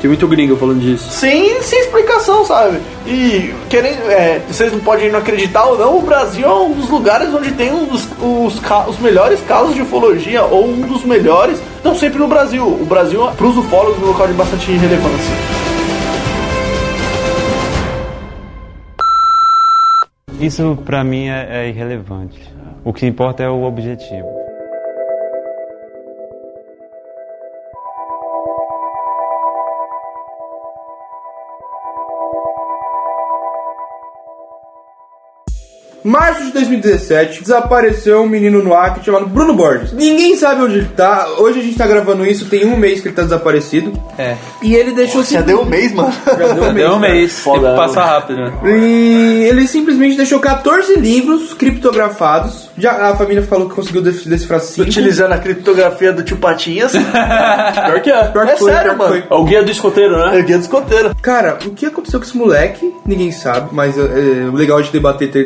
[0.00, 1.10] Tem muito gringo falando disso.
[1.10, 2.78] sem, sem explicação, sabe?
[3.06, 6.90] E querendo, é, vocês não podem não acreditar ou não, o Brasil é um dos
[6.90, 11.58] lugares onde tem um dos, os, os melhores casos de ufologia, ou um dos melhores,
[11.82, 12.66] não sempre no Brasil.
[12.66, 15.34] O Brasil, para os ufólogos, é um local de bastante relevância.
[20.38, 22.38] Isso pra mim é, é irrelevante.
[22.84, 24.45] O que importa é o objetivo.
[36.06, 39.92] Março de 2017, desapareceu um menino no Acre chamado Bruno Borges.
[39.92, 41.26] Ninguém sabe onde ele tá.
[41.38, 43.92] Hoje a gente tá gravando isso, tem um mês que ele tá desaparecido.
[44.18, 44.36] É.
[44.62, 46.12] E ele deixou Já deu um mês, mano.
[46.26, 46.86] Já deu um mês.
[46.88, 47.38] Deu um mês.
[47.40, 48.52] Foda, passa rápido, né?
[48.64, 52.70] E ele simplesmente deixou 14 livros criptografados.
[52.78, 54.88] Já a família falou que conseguiu dec- decifrar 5.
[54.88, 56.92] Utilizando a criptografia do tio Patinhas.
[56.94, 58.24] Pior que é.
[58.28, 59.10] Pior que É foi, sério, mano.
[59.10, 59.24] foi.
[59.30, 60.40] É o guia do escoteiro, É né?
[60.40, 61.14] o guia do escoteiro.
[61.20, 62.94] Cara, o que aconteceu com esse moleque?
[63.04, 64.04] Ninguém sabe, mas é, é,
[64.48, 65.44] o legal de debater ter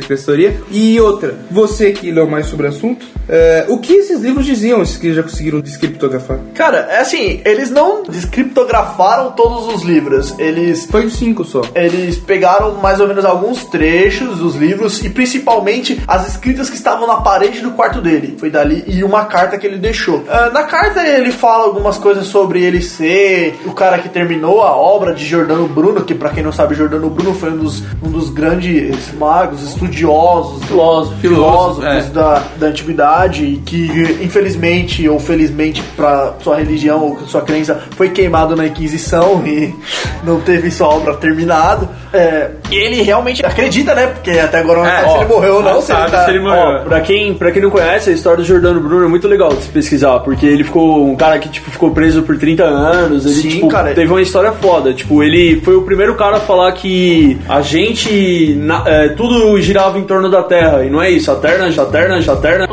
[0.70, 4.82] E outra, você que leu mais sobre o assunto, é, o que esses livros diziam,
[4.82, 6.38] esses que já conseguiram descriptografar?
[6.54, 10.34] Cara, é assim, eles não descriptografaram todos os livros.
[10.38, 11.62] Eles Foi 5 só.
[11.74, 17.06] Eles pegaram mais ou menos alguns trechos dos livros e principalmente as escritas que estavam
[17.06, 18.36] na parede do quarto dele.
[18.38, 20.24] Foi dali e uma carta que ele deixou.
[20.28, 24.74] Ah, na carta ele fala algumas coisas sobre ele ser o cara que terminou a
[24.74, 28.10] obra de Giordano Bruno, que pra quem não sabe, Giordano Bruno foi um dos, um
[28.10, 32.02] dos grandes magos, estudiosos, filósofos, Filósofo, é.
[32.04, 38.54] da, da antiguidade que infelizmente ou felizmente para sua religião ou sua crença foi queimado
[38.56, 39.74] na Inquisição e
[40.24, 41.88] não teve sua obra terminada.
[42.12, 44.08] É, e ele realmente acredita, né?
[44.08, 45.74] Porque até agora não É, sabe se ó, ele morreu ou não.
[45.74, 46.60] não se ele tá- se ele morreu.
[46.60, 49.50] Ó, pra quem, pra quem não conhece, a história do Jordano Bruno é muito legal
[49.50, 53.24] de se pesquisar, porque ele ficou um cara que, tipo, ficou preso por 30 anos,
[53.26, 53.94] ele, Sim, tipo, cara.
[53.94, 58.54] teve uma história foda, tipo, ele foi o primeiro cara a falar que a gente,
[58.56, 61.86] na- é, tudo girava em torno da Terra, e não é isso, a Terra, a
[61.86, 62.68] Terra, a Terra,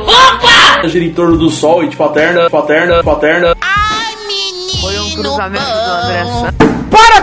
[0.85, 3.55] gira em torno do Sol, e tipo, a Terra, a Terra, a Terra,
[4.81, 6.76] Foi um cruzamento do André Santos.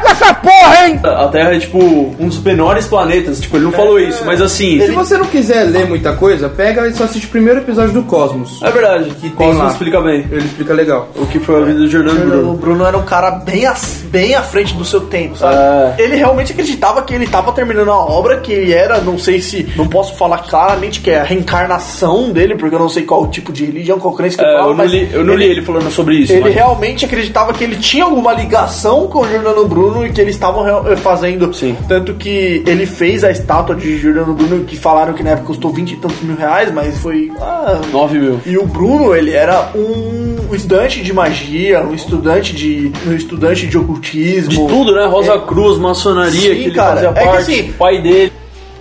[0.05, 4.81] A Terra é, tipo, um dos menores planetas, tipo, ele não falou isso, mas assim...
[4.81, 8.03] Se você não quiser ler muita coisa, pega e só assiste o primeiro episódio do
[8.03, 8.61] Cosmos.
[8.63, 9.69] É verdade, Que tem Cosmos lá.
[9.71, 11.09] explica bem Ele explica legal.
[11.17, 12.55] o que foi a vida do Jordano O Bruno.
[12.55, 15.55] Bruno era um cara bem, as- bem à frente do seu tempo, sabe?
[15.55, 15.95] É.
[16.03, 19.67] Ele realmente acreditava que ele estava terminando a obra, que ele era, não sei se,
[19.77, 23.53] não posso falar claramente que é a reencarnação dele, porque eu não sei qual tipo
[23.53, 25.63] de religião, qual crença que É, ele fala, eu não li, eu não li ele
[25.63, 26.33] falando sobre isso.
[26.33, 30.12] Ele mas- realmente acreditava que ele tinha alguma ligação com o Jordano Giordano Bruno e
[30.12, 31.53] que eles estavam eh, fazendo.
[31.55, 31.76] Sim.
[31.88, 35.72] Tanto que ele fez a estátua de Giordano Bruno, que falaram que na época custou
[35.72, 37.30] 20 e tantos mil reais, mas foi.
[37.40, 38.40] Ah, 9 mil.
[38.45, 42.92] e o Bruno, ele era um estudante de magia, um estudante de.
[43.07, 44.51] um estudante de ocultismo.
[44.51, 45.07] De tudo, né?
[45.07, 46.95] Rosa Cruz, maçonaria, Sim, que ele cara.
[46.95, 48.32] fazia É que parte, assim- pai dele.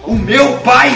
[0.06, 0.92] O meu pai!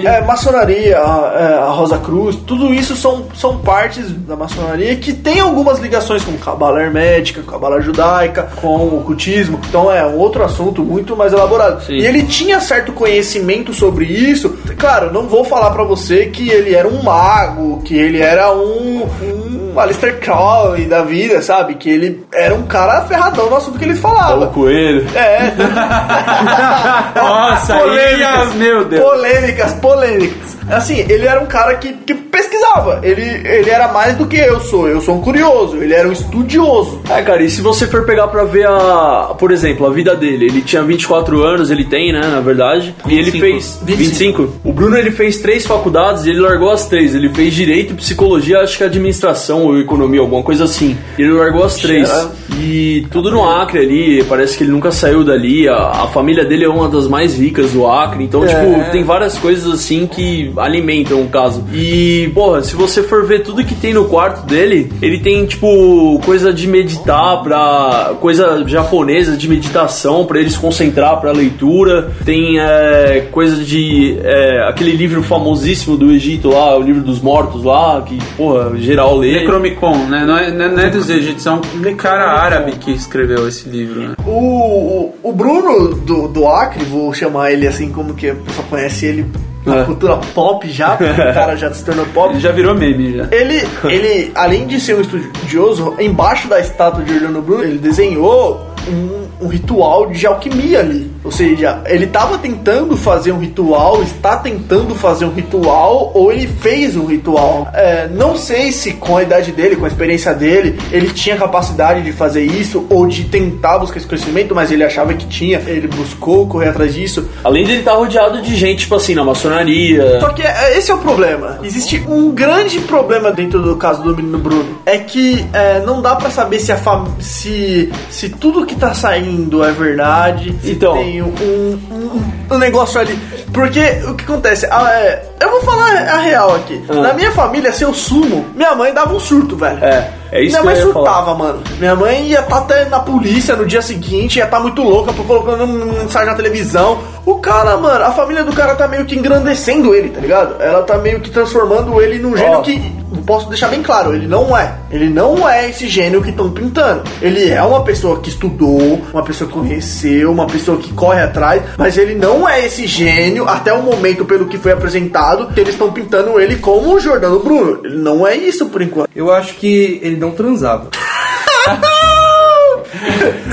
[0.00, 5.12] É, maçonaria, a, é, a Rosa Cruz, tudo isso são, são partes da maçonaria que
[5.12, 9.60] tem algumas ligações com cabala hermética, cabala judaica, com o ocultismo.
[9.68, 11.84] Então é um outro assunto muito mais elaborado.
[11.84, 11.94] Sim.
[11.94, 14.56] E ele tinha certo conhecimento sobre isso.
[14.78, 19.02] Claro, não vou falar pra você que ele era um mago, que ele era um,
[19.22, 21.74] um Alistair Crowley da vida, sabe?
[21.74, 24.28] Que ele era um cara ferradão no assunto que ele falava.
[24.28, 25.06] Paulo Coelho.
[25.14, 25.52] É.
[27.18, 29.02] Nossa, aí, meu Deus.
[29.02, 30.57] Polêmicas, polêmicas.
[30.70, 33.00] Assim, ele era um cara que, que pesquisava.
[33.02, 34.88] Ele, ele era mais do que eu sou.
[34.88, 35.76] Eu sou um curioso.
[35.78, 37.00] Ele era um estudioso.
[37.10, 39.34] É, cara, e se você for pegar pra ver a.
[39.38, 42.94] Por exemplo, a vida dele, ele tinha 24 anos, ele tem, né, na verdade.
[43.06, 43.40] E ele 25.
[43.40, 43.80] fez.
[43.84, 44.52] 25.
[44.64, 47.14] O Bruno ele fez três faculdades e ele largou as três.
[47.14, 50.96] Ele fez direito, psicologia, acho que administração ou economia, alguma coisa assim.
[51.18, 52.08] Ele largou as três.
[52.08, 55.68] Era- E tudo no Acre ali, parece que ele nunca saiu dali.
[55.68, 58.24] A, a família dele é uma das mais ricas do Acre.
[58.24, 61.64] Então, tipo, tem várias coisas assim que alimentam o caso.
[61.72, 66.20] E, porra, se você for ver tudo que tem no quarto dele, ele tem, tipo,
[66.24, 68.12] coisa de meditar pra.
[68.20, 72.10] coisa japonesa de meditação pra ele se concentrar pra leitura.
[72.24, 74.18] Tem é, coisa de.
[74.22, 79.16] é, aquele livro famosíssimo do Egito lá, o livro dos mortos lá, que, porra, geral
[79.16, 79.32] lê.
[79.32, 80.24] Necromicon, né?
[80.26, 83.68] Não é, não é- não é dos egípcios, é um cara árabe que escreveu esse
[83.68, 84.14] livro, né?
[84.26, 88.66] O, o, o Bruno do, do Acre, vou chamar ele assim como que a pessoa
[88.68, 89.26] conhece ele
[89.66, 89.84] na É.
[89.84, 92.30] cultura pop já, porque o cara já se tornou pop.
[92.32, 93.28] Ele já virou meme, já.
[93.30, 98.66] Ele, ele, além de ser um estudioso, embaixo da estátua de Giordano Bruno, ele desenhou
[98.88, 101.10] um, um ritual de alquimia ali.
[101.24, 106.46] Ou seja, ele estava tentando fazer um ritual, está tentando fazer um ritual, ou ele
[106.46, 107.68] fez um ritual.
[107.74, 112.02] É, não sei se com a idade dele, com a experiência dele, ele tinha capacidade
[112.02, 115.58] de fazer isso, ou de tentar buscar esse conhecimento, mas ele achava que tinha.
[115.66, 117.28] Ele buscou correr atrás disso.
[117.42, 120.20] Além dele estar rodeado de gente, tipo assim, na maçonaria.
[120.20, 121.58] Só que é, esse é o problema.
[121.62, 124.78] Existe um grande problema dentro do caso do menino Bruno.
[124.86, 126.72] É que é, não dá pra saber se
[127.18, 130.54] se, se tudo que tá saindo é verdade.
[130.64, 130.94] Então.
[130.94, 133.18] tem um, um, um negócio ali.
[133.52, 134.66] Porque o que acontece?
[134.70, 136.82] Ah, é, eu vou falar a real aqui.
[136.88, 136.94] Ah.
[136.94, 139.82] Na minha família, se eu sumo, minha mãe dava um surto, velho.
[139.82, 141.62] É, é isso Minha que mãe surtava, mano.
[141.78, 145.26] Minha mãe ia estar até na polícia no dia seguinte, ia estar muito louca, por
[145.26, 146.98] colocando um mensagem na televisão.
[147.24, 150.60] O cara, mano, a família do cara tá meio que engrandecendo ele, tá ligado?
[150.62, 152.62] Ela tá meio que transformando ele num gênio Ó.
[152.62, 152.80] que,
[153.28, 154.74] posso deixar bem claro, ele não é.
[154.90, 157.02] Ele não é esse gênio que estão pintando.
[157.20, 161.62] Ele é uma pessoa que estudou, uma pessoa que conheceu, uma pessoa que corre atrás,
[161.76, 165.74] mas ele não é esse gênio, até o momento, pelo que foi apresentado, que eles
[165.74, 167.80] estão pintando ele como o Jordano Bruno.
[167.84, 169.10] Ele não é isso por enquanto.
[169.14, 170.88] Eu acho que ele não transava.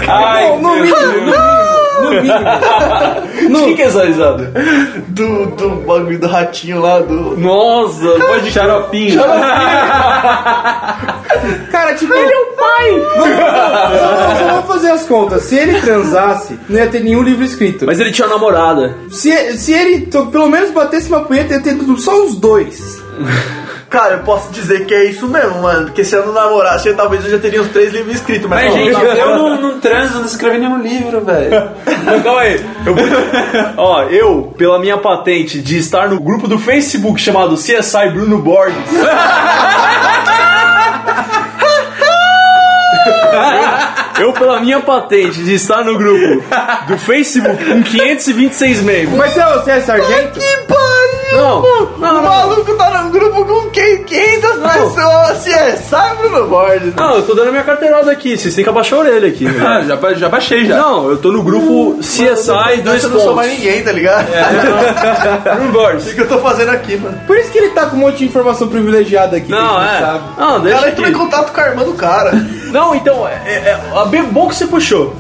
[0.08, 1.40] Ai, no mínimo, no mínimo,
[2.02, 2.10] no
[3.50, 3.66] mínimo.
[3.66, 4.54] Quem que é essa risada?
[5.16, 7.38] do, do bagulho do ratinho lá, do.
[7.38, 9.22] Nossa, pode Xaropinho.
[11.72, 12.14] Cara, tipo.
[12.14, 13.02] Ele é o pai!
[13.98, 15.44] Só, só vamos fazer as contas.
[15.44, 17.86] Se ele transasse, não ia ter nenhum livro escrito.
[17.86, 18.96] Mas ele tinha uma namorada.
[19.10, 23.02] Se, se ele pelo menos batesse uma punheta, ia ter só os dois.
[23.90, 25.86] Cara, eu posso dizer que é isso mesmo, mano.
[25.86, 28.50] Porque se eu não namorasse, eu, talvez eu já teria uns três livros escritos.
[28.50, 29.04] Mas, Mas, não, gente, não.
[29.04, 31.70] eu não, não transo, não escrevi nenhum livro, velho.
[32.24, 32.66] Calma aí.
[32.86, 33.06] Eu vou...
[33.78, 38.76] Ó, eu, pela minha patente de estar no grupo do Facebook chamado CSI Bruno Borges.
[44.20, 46.42] Eu, pela minha patente de estar no grupo
[46.88, 49.18] do Facebook com 526 membros.
[49.18, 50.40] Mas você, você é sargento?
[50.40, 51.25] Que pariu!
[51.34, 51.88] Não, pô.
[51.98, 52.22] não, o não.
[52.24, 54.04] maluco tá num grupo com quem?
[54.04, 55.38] 500 pessoas.
[55.40, 56.94] Se é, sai Bruno Borges.
[56.96, 58.38] Não, eu tô dando minha carteirada aqui.
[58.38, 59.46] Vocês têm que abaixar a orelha aqui.
[59.46, 59.54] né?
[59.66, 60.78] Ah, já, ba- já baixei já.
[60.78, 64.28] Não, eu tô no grupo CSI dois eu não sou mais ninguém, tá ligado?
[65.56, 66.14] Bruno O Borges.
[66.14, 67.18] que eu tô fazendo aqui, mano?
[67.26, 69.50] Por isso que ele tá com um monte de informação privilegiada aqui.
[69.52, 70.00] Não, é.
[70.00, 70.24] sabe.
[70.38, 72.32] Não, O deixa cara entrou em contato com a irmã do cara.
[72.72, 75.16] Não, então, é, é, é bem bom que você puxou.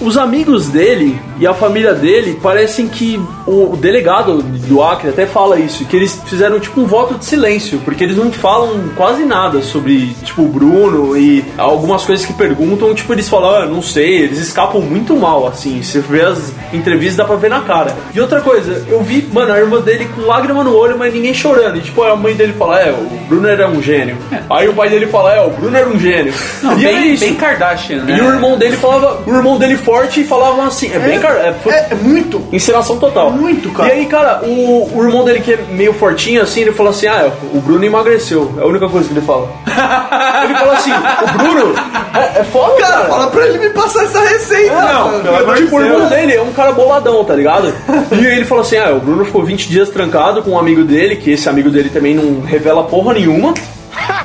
[0.00, 5.49] Os amigos dele e a família dele parecem que o delegado do Acre até fala
[5.58, 9.62] isso, que eles fizeram tipo um voto de silêncio, porque eles não falam quase nada
[9.62, 14.20] sobre, tipo, o Bruno e algumas coisas que perguntam, tipo, eles falam, ah, não sei,
[14.22, 17.94] eles escapam muito mal, assim, você vê as entrevistas, dá pra ver na cara.
[18.14, 21.34] E outra coisa, eu vi, mano, a irmã dele com lágrima no olho, mas ninguém
[21.34, 24.16] chorando, e tipo, a mãe dele fala, é, o Bruno era um gênio.
[24.48, 26.32] Aí o pai dele fala, é, o Bruno era um gênio.
[26.62, 27.24] Não, e bem bem, isso.
[27.24, 28.16] bem Kardashian, né?
[28.16, 31.68] E o irmão dele falava, o irmão dele forte falava assim, é, bem cara, é,
[31.70, 32.42] É, é muito.
[32.52, 33.30] encenação total.
[33.30, 33.88] Muito, cara.
[33.88, 37.06] E aí, cara, o, o irmão dele que é meio fortinho assim, ele fala assim:
[37.06, 38.52] "Ah, o Bruno emagreceu".
[38.58, 39.48] É a única coisa que ele fala.
[40.44, 41.74] ele fala assim: "O Bruno
[42.14, 42.90] é, é foda, cara".
[42.90, 44.74] Cara, fala pra ele me passar essa receita.
[44.74, 47.72] Não, amor de Tipo, o irmão dele é um cara boladão, tá ligado?
[48.12, 50.84] E aí ele falou assim: ah, o Bruno ficou 20 dias trancado com um amigo
[50.84, 53.54] dele, que esse amigo dele também não revela porra nenhuma.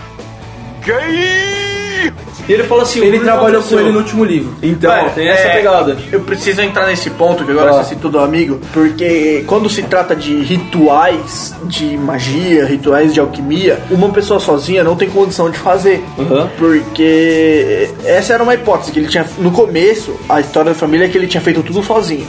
[2.48, 4.54] E ele falou assim: Ele trabalhou com ele no último livro.
[4.62, 5.98] Então, É, tem essa é, pegada.
[6.12, 7.84] Eu preciso entrar nesse ponto que agora Ah.
[7.84, 13.80] você citou do amigo, porque quando se trata de rituais de magia, rituais de alquimia,
[13.90, 16.04] uma pessoa sozinha não tem condição de fazer.
[16.20, 16.50] Aham.
[16.58, 21.08] Porque essa era uma hipótese que ele tinha no começo, a história da família é
[21.10, 22.26] que ele tinha feito tudo sozinho.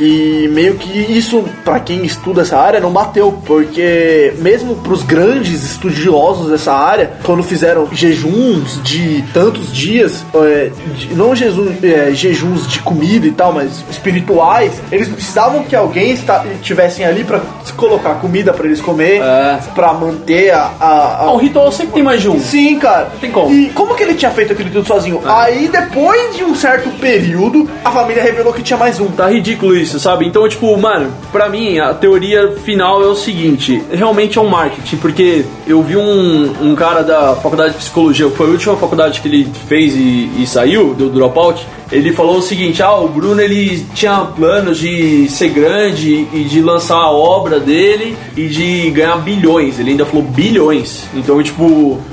[0.00, 5.62] E meio que isso, pra quem estuda essa área, não bateu, porque mesmo pros grandes
[5.64, 9.22] estudiosos dessa área, quando fizeram jejuns de
[9.72, 15.62] dias, é, de- não jejum, é, jejuns de comida e tal, mas espirituais, eles precisavam
[15.64, 17.40] que alguém esta- tivessem ali pra
[17.76, 19.58] colocar comida pra eles comer, É.
[19.74, 22.38] pra manter a, a- a- o ritual sempre tem mais de um.
[22.40, 23.08] Sim, cara.
[23.20, 23.52] tem como.
[23.54, 25.20] E como que ele tinha feito aquilo tudo sozinho?
[25.26, 29.06] Aí, depois de um certo período, a família revelou que tinha mais um.
[29.08, 30.26] Tá ridículo isso, sabe?
[30.26, 34.96] Então, tipo, mano, pra mim, a teoria final é o seguinte: realmente é um marketing,
[34.96, 39.28] porque eu vi um, um cara da faculdade de psicologia, foi a última faculdade que
[39.28, 41.66] ele fez e, e saiu, do dropout.
[41.90, 46.60] Ele falou o seguinte: ah, o Bruno ele tinha planos de ser grande e de
[46.60, 49.78] lançar a obra dele e de ganhar bilhões.
[49.78, 51.04] Ele ainda falou bilhões.
[51.14, 51.64] Então, tipo,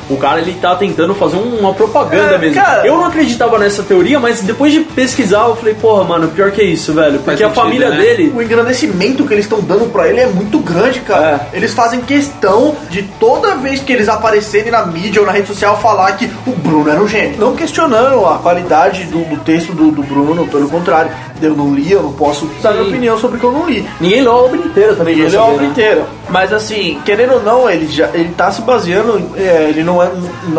[0.10, 2.56] o cara ele tá tentando fazer um- uma propaganda É, mesmo.
[2.56, 2.88] cara.
[2.88, 6.64] Eu não acreditava nessa teoria, mas depois de pesquisar, eu falei, porra, mano, pior que
[6.64, 7.20] isso, velho.
[7.20, 7.98] Porque a sentido, família né?
[7.98, 8.32] dele.
[8.34, 11.50] O engrandecimento que eles estão dando pra ele é muito grande, cara.
[11.52, 15.78] Eles fazem questão de toda vez que eles aparecerem na mídia ou na rede social
[15.82, 17.25] falar que o Bruno era um gênio.
[17.38, 21.12] Não questionando a qualidade do, do texto do, do Bruno, pelo contrário.
[21.42, 23.86] Eu não li, eu não posso dar minha opinião sobre o que eu não li.
[24.00, 25.16] Ninguém leu a obra inteira também.
[25.18, 25.68] Pra é a obra né?
[25.68, 26.06] inteira.
[26.30, 29.32] Mas assim, querendo ou não, ele já ele tá se baseando.
[29.36, 30.10] é, ele não é.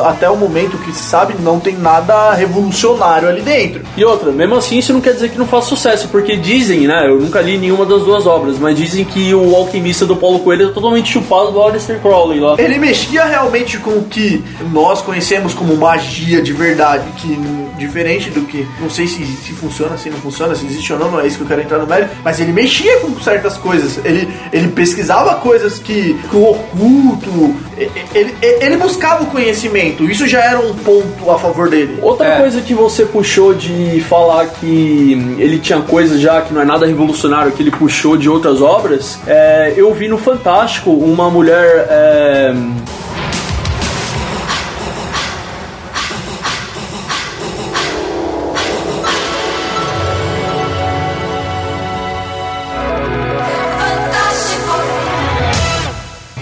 [0.05, 3.83] Até o momento que se sabe, não tem nada revolucionário ali dentro.
[3.97, 7.07] E outra, mesmo assim, isso não quer dizer que não faz sucesso, porque dizem, né?
[7.07, 10.69] Eu nunca li nenhuma das duas obras, mas dizem que o alquimista do Paulo Coelho
[10.69, 12.57] é totalmente chupado do Aleister Crowley lá.
[12.59, 17.37] Ele mexia realmente com o que nós conhecemos como magia de verdade, que
[17.77, 18.67] diferente do que.
[18.81, 21.37] Não sei se, se funciona, se não funciona, se existe ou não, não é isso
[21.37, 24.05] que eu quero entrar no mérito, mas ele mexia com certas coisas.
[24.05, 26.15] Ele, ele pesquisava coisas que.
[26.31, 27.55] com o oculto.
[28.15, 30.05] Ele, ele, buscava o conhecimento.
[30.05, 31.99] Isso já era um ponto a favor dele.
[32.01, 32.41] Outra É.
[32.41, 36.87] coisa que você puxou de falar que ele tinha coisa já que não é nada
[36.87, 41.87] revolucionário, que ele puxou de outras obras, é, eu vi no Fantástico uma mulher.
[41.91, 42.55] é,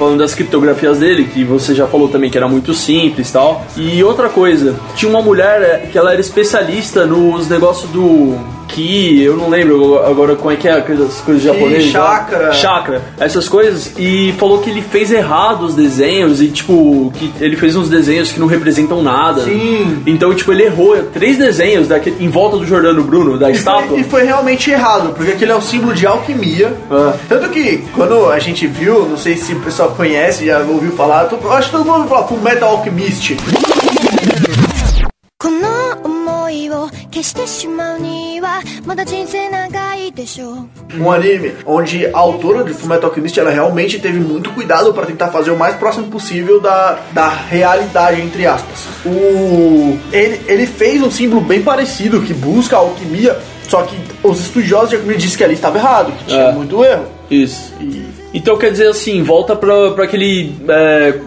[0.04, 3.64] Falando das criptografias dele, que você já falou também que era muito simples e tal.
[3.74, 8.38] E outra coisa, tinha uma mulher é, que ela era especialista nos negócios do
[8.74, 11.90] Ki, eu não lembro agora como é que é aquelas coisas japonesas.
[11.92, 12.52] chakra.
[12.52, 13.92] Chakra, essas coisas.
[13.96, 18.32] E falou que ele fez errado os desenhos e, tipo, que ele fez uns desenhos
[18.32, 19.42] que não representam nada.
[19.42, 20.02] Sim.
[20.06, 23.86] Então, tipo, ele errou três desenhos daquele, em volta do Jordano Bruno, da E estátua.
[23.90, 26.74] foi, e foi realmente errado, porque aquele é um símbolo de alquimia.
[26.90, 27.14] Ah.
[27.28, 31.28] Tanto que, quando a gente viu, não sei se o pessoal conhece, já ouviu falar,
[31.30, 33.36] eu acho que todo mundo ouviu falar, Full Metal Alchemist.
[37.13, 44.93] 消してしまうにはまだ人生長いでしょう Um anime onde a autora de Full Metal Alchemist, ela realmente teve muito cuidado
[44.93, 48.87] para tentar fazer o mais próximo possível da, da realidade, entre aspas.
[49.05, 54.39] O, ele, ele fez um símbolo bem parecido, que busca a alquimia, só que os
[54.41, 56.51] estudiosos de alquimia disseram que ali estava errado, que tinha É.
[56.51, 57.05] muito erro.
[57.29, 57.71] Isso.
[58.33, 60.55] Então quer dizer assim, volta pra, pra aquele.
[60.67, 61.19] É,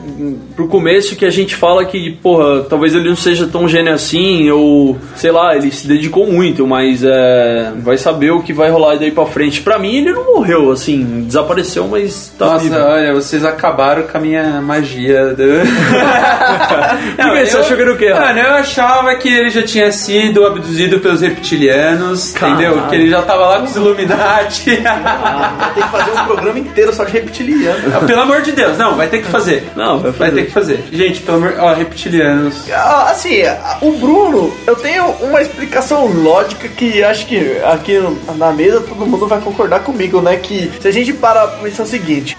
[0.55, 4.49] pro começo que a gente fala que, porra, talvez ele não seja tão gênio assim,
[4.49, 8.95] ou sei lá, ele se dedicou muito, mas é, vai saber o que vai rolar
[8.95, 9.61] daí pra frente.
[9.61, 12.76] Pra mim, ele não morreu, assim, desapareceu, mas tá Nossa, vivo.
[12.76, 15.36] olha, vocês acabaram com a minha magia.
[15.36, 15.43] Do...
[17.18, 17.45] Por que?
[17.45, 18.13] Você achou que era o quê?
[18.13, 22.61] Mano, eu achava que ele já tinha sido abduzido pelos reptilianos, Caralho.
[22.61, 22.88] entendeu?
[22.88, 24.78] Que ele já tava lá com os Illuminati.
[25.30, 28.05] Ah, tem que fazer um programa inteiro só de reptiliano.
[28.05, 29.70] Pelo amor de Deus, não, vai ter que fazer.
[29.76, 30.84] Não, vai Vai ter que fazer.
[30.91, 31.55] Gente, pelo amor...
[31.60, 32.70] Ó, reptilianos.
[32.72, 33.41] Ah, Assim,
[33.82, 37.97] o Bruno, eu tenho uma explicação lógica que acho que aqui
[38.36, 40.38] na mesa todo mundo vai concordar comigo, né?
[40.38, 42.38] Que se a gente parar pra pensar o seguinte: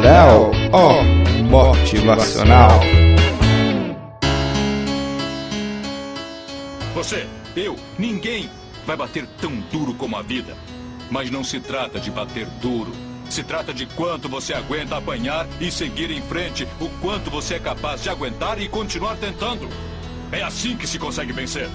[0.00, 1.02] Léo, ó,
[1.42, 2.80] motivacional.
[6.94, 8.48] Você, eu, ninguém
[8.86, 10.54] vai bater tão duro como a vida.
[11.10, 12.92] Mas não se trata de bater duro.
[13.28, 17.58] Se trata de quanto você aguenta apanhar e seguir em frente, o quanto você é
[17.58, 19.68] capaz de aguentar e continuar tentando.
[20.30, 21.68] É assim que se consegue vencer.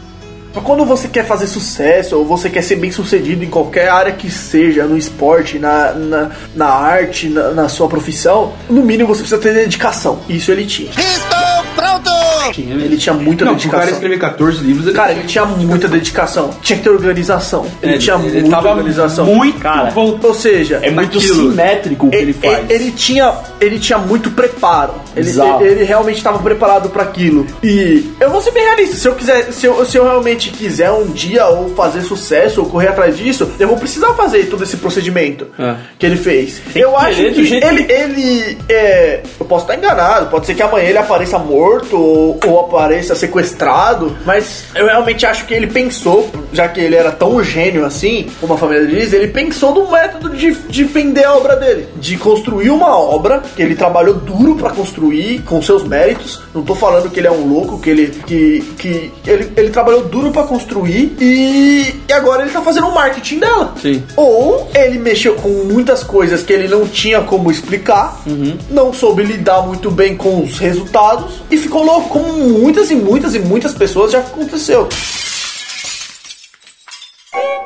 [0.64, 4.32] Quando você quer fazer sucesso ou você quer ser bem sucedido em qualquer área que
[4.32, 9.39] seja, no esporte, na, na, na arte, na, na sua profissão, no mínimo você precisa
[9.39, 10.22] ter dedicação.
[10.28, 10.89] Isso ele tinha.
[10.89, 12.10] Estou pronto!
[12.57, 13.80] Ele tinha muita Não, dedicação.
[13.80, 16.49] cara escrever 14 livros, ele Cara, ele tinha muita dedicação.
[16.62, 17.66] Tinha que ter organização.
[17.82, 19.26] Ele É, tinha ele muita tava organização.
[19.26, 19.91] muito cara.
[19.95, 21.51] Ou seja, É muito naquilo.
[21.51, 22.60] simétrico o que ele faz.
[22.70, 24.93] Ele, ele tinha, ele tinha muito preparo.
[25.16, 27.45] Ele, ele, ele realmente estava preparado para aquilo.
[27.64, 28.95] E eu vou ser bem realista.
[28.95, 32.68] Se eu quiser, se eu, se eu realmente quiser um dia ou fazer sucesso ou
[32.70, 35.76] correr atrás disso, eu vou precisar fazer todo esse procedimento É.
[35.97, 36.62] que ele fez.
[36.74, 40.28] Tem eu que acho que jeito ele, ele é, eu posso estar enganado.
[40.28, 44.16] Pode ser que amanhã ele apareça morto ou, ou apareça sequestrado.
[44.26, 48.54] Mas eu realmente acho que ele pensou, já que ele era tão gênio assim, como
[48.54, 52.70] a família diz, ele pensou no método de, de vender a obra dele, de construir
[52.70, 56.41] uma obra que ele trabalhou duro pra construir com seus méritos.
[56.54, 60.04] Não tô falando que ele é um louco, que ele que, que ele, ele trabalhou
[60.04, 63.74] duro pra construir e, e agora ele tá fazendo o marketing dela.
[63.82, 64.04] Sim.
[64.16, 68.22] Ou ele mexeu com muitas coisas que ele não tinha como explicar,
[68.70, 73.36] não soube lidar muito bem com os resultados e ficou louco, como muitas e muitas
[73.36, 74.88] e muitas pessoas já aconteceu.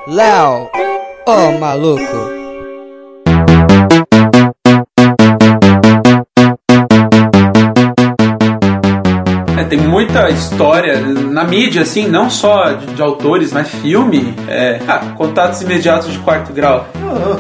[0.06, 0.70] Léo,
[1.26, 2.33] ô maluco.
[10.14, 14.34] Muita história na mídia, assim, não só de, de autores, mas filme.
[14.48, 16.88] É, ah, contatos imediatos de quarto grau.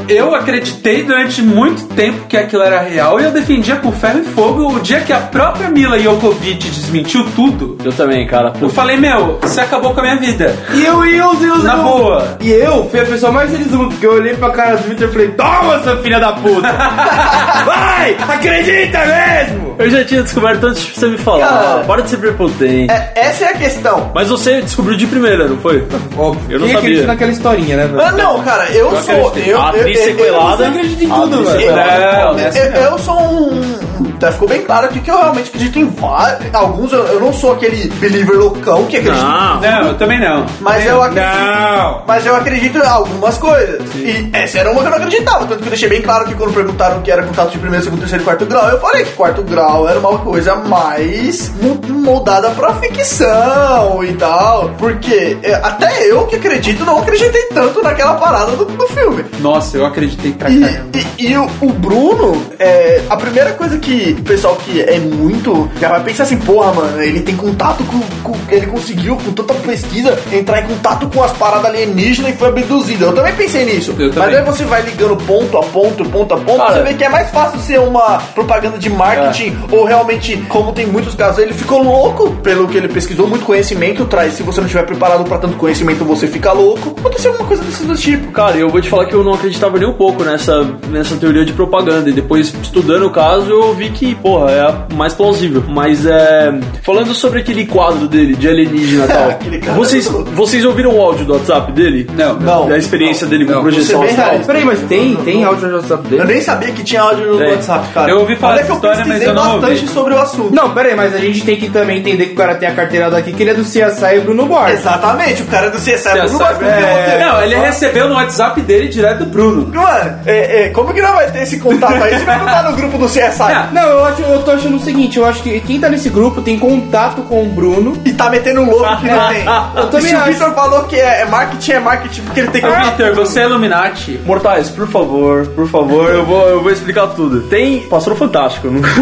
[0.07, 4.23] Eu acreditei durante muito tempo que aquilo era real e eu defendia com ferro e
[4.23, 7.77] fogo o dia que a própria Mila Jokovic desmentiu tudo.
[7.83, 8.53] Eu também, cara.
[8.61, 10.55] Eu falei, meu, você acabou com a minha vida.
[10.73, 12.37] E eu, e eu, e eu, Na eu- boa.
[12.41, 14.87] E eu fui a pessoa mais feliz do mundo, porque eu olhei pra cara do
[14.87, 16.71] Victor e falei, toma, sua filha da puta!
[17.65, 18.15] Vai!
[18.29, 19.75] Acredita mesmo!
[19.79, 21.47] Eu já tinha descoberto antes de você me falar.
[21.47, 22.62] Cara, Para de ser prepotente.
[22.65, 24.11] É, essa é a questão.
[24.13, 25.85] Mas você descobriu de primeira, não foi?
[26.17, 26.43] Óbvio.
[26.49, 27.13] Eu não Quem acredita sabia.
[27.13, 27.89] naquela historinha, né?
[27.99, 29.33] Ah, não, cara, eu, Eu sou.
[29.37, 30.65] Eu, A atriz eu, eu, sequelada.
[30.65, 32.81] É assim, eu, não.
[32.81, 34.12] eu sou um.
[34.23, 36.53] Já ficou bem claro aqui que eu realmente acredito em vários.
[36.53, 39.59] Alguns eu, eu não sou aquele believer loucão que acredita Não.
[39.59, 40.45] Não, eu também não.
[40.61, 41.29] Mas eu acredito.
[41.35, 42.01] Não!
[42.07, 43.81] Mas eu acredito em algumas coisas.
[43.95, 45.39] E essa era uma que eu não acreditava.
[45.45, 47.83] Tanto que eu deixei bem claro que quando perguntaram o que era contato de primeiro,
[47.83, 51.79] segundo, terceiro e quarto grau, eu falei que quarto grau era uma coisa mais mo-
[51.89, 54.69] moldada pra ficção e tal.
[54.77, 59.25] Porque é, até eu que acredito não acreditei tanto naquela parada do, do filme.
[59.39, 60.89] Nossa, eu acreditei pra E, caramba.
[61.17, 65.69] e- e o, o Bruno, é, a primeira coisa que o pessoal que é muito.
[65.79, 68.37] Já vai pensar assim, porra, mano, ele tem contato com, com.
[68.49, 73.05] Ele conseguiu, com tanta pesquisa, entrar em contato com as paradas alienígenas e foi abduzido.
[73.05, 73.93] Eu também pensei nisso.
[73.97, 74.35] Eu Mas também.
[74.35, 77.09] aí você vai ligando ponto a ponto, ponto a ponto, Cara, você vê que é
[77.09, 81.83] mais fácil ser uma propaganda de marketing ou realmente, como tem muitos casos, ele ficou
[81.83, 84.33] louco pelo que ele pesquisou, muito conhecimento traz.
[84.33, 86.95] Se você não estiver preparado pra tanto conhecimento, você fica louco.
[86.99, 88.31] Aconteceu alguma coisa desse do tipo.
[88.31, 91.45] Cara, eu vou te falar que eu não acreditava nem um pouco nessa, nessa teoria
[91.45, 92.09] de propaganda.
[92.09, 95.63] E depois, estudando o caso, eu vi que, porra, é a mais plausível.
[95.67, 96.53] Mas é.
[96.83, 99.29] Falando sobre aquele quadro dele, de alienígena e tal.
[99.33, 102.09] Aquele cara vocês, é vocês ouviram o áudio do WhatsApp dele?
[102.15, 102.67] Não, Não.
[102.67, 104.39] Da experiência dele com Não, projeção é astral?
[104.45, 106.33] Peraí, mas tem, tem áudio no WhatsApp Eu dele?
[106.33, 107.51] nem sabia que tinha áudio no Tem.
[107.51, 108.11] WhatsApp, cara.
[108.11, 109.93] Eu ouvi falar Olha dessa que eu história, mas pesquisei eu não bastante ouvi.
[109.93, 110.53] sobre o assunto.
[110.55, 113.09] Não, peraí, mas a gente tem que também entender que o cara tem a carteira
[113.09, 114.79] daqui, que ele é do CSI e Bruno Borges.
[114.79, 116.63] Exatamente, o cara do CSI não sabe?
[116.65, 117.19] vai é.
[117.25, 119.67] Não, ele recebeu no WhatsApp dele direto do Bruno.
[119.73, 122.17] Mano, é, é, como que não vai ter esse contato aí?
[122.17, 124.79] Você vai botar no grupo do CSI Ah, Não, eu, acho, eu tô achando o
[124.79, 127.97] seguinte, eu acho que quem tá nesse grupo tem contato com o Bruno.
[128.05, 129.43] e tá metendo um louco que não tem.
[129.75, 130.29] Eu E também se o acho.
[130.29, 132.95] Victor falou que é, é marketing, é marketing porque ele tem Ô, contato.
[132.95, 134.19] Peter, você é Illuminati.
[134.25, 137.41] Mortais, por favor, por favor, eu vou, eu vou explicar tudo.
[137.41, 137.81] Tem.
[137.89, 138.69] Passou fantástico.
[138.69, 138.81] Não...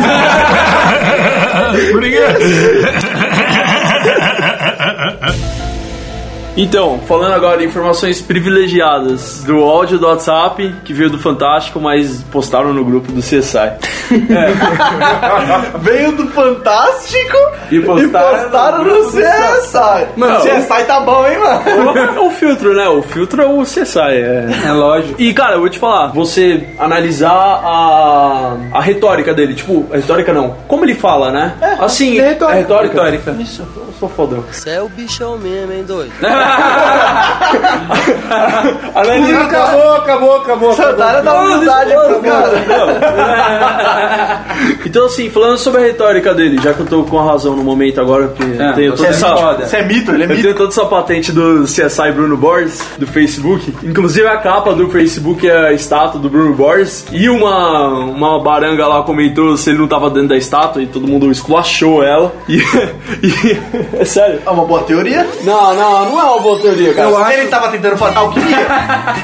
[6.62, 12.24] Então, falando agora de informações privilegiadas do áudio do WhatsApp, que veio do Fantástico, mas
[12.32, 13.72] postaram no grupo do CSI.
[15.82, 17.38] Veio do Fantástico
[17.72, 20.08] E postaram postaram no no CSI.
[20.16, 21.98] Mano, o CSI tá bom, hein, mano?
[21.98, 22.88] É o filtro, né?
[22.90, 24.00] O filtro é o CSI.
[24.00, 24.50] É...
[24.66, 25.20] É lógico.
[25.20, 30.32] E, cara, eu vou te falar, você analisar a, a retórica dele, tipo, a retórica
[30.32, 31.56] não, como ele fala, né?
[31.80, 32.58] assim, é retórica.
[32.58, 33.04] é retórica.
[33.04, 33.42] Retórica.
[33.42, 34.44] Isso, eu sou fodão.
[34.52, 36.12] Você é o bichão mesmo, hein, doido?
[38.96, 40.74] A Nani Acabou, acabou, acabou.
[40.74, 42.52] Sandália dá humildade pro cara.
[44.86, 47.64] Então, assim, falando sobre a retórica dele, já que eu tô com a razão no
[47.64, 49.68] momento agora, porque É, eu tenho você toda é essa.
[49.68, 50.42] Você é mito, ele é Eu mito.
[50.44, 53.74] tenho toda essa patente do CSI Bruno Borges, do Facebook.
[53.84, 57.06] Inclusive a capa do Facebook é a estátua do Bruno Borges.
[57.12, 61.08] E uma, uma baranga lá comentou se ele não tava dentro da estátua e todo
[61.08, 62.34] mundo esculachou ela.
[62.48, 62.58] E.
[63.24, 63.60] e
[64.00, 64.42] é sério.
[64.46, 65.26] É uma boa teoria.
[65.44, 67.10] Não, não, não é uma boa teoria, cara.
[67.10, 68.58] Eu Ele tava tentando fazer alquimia.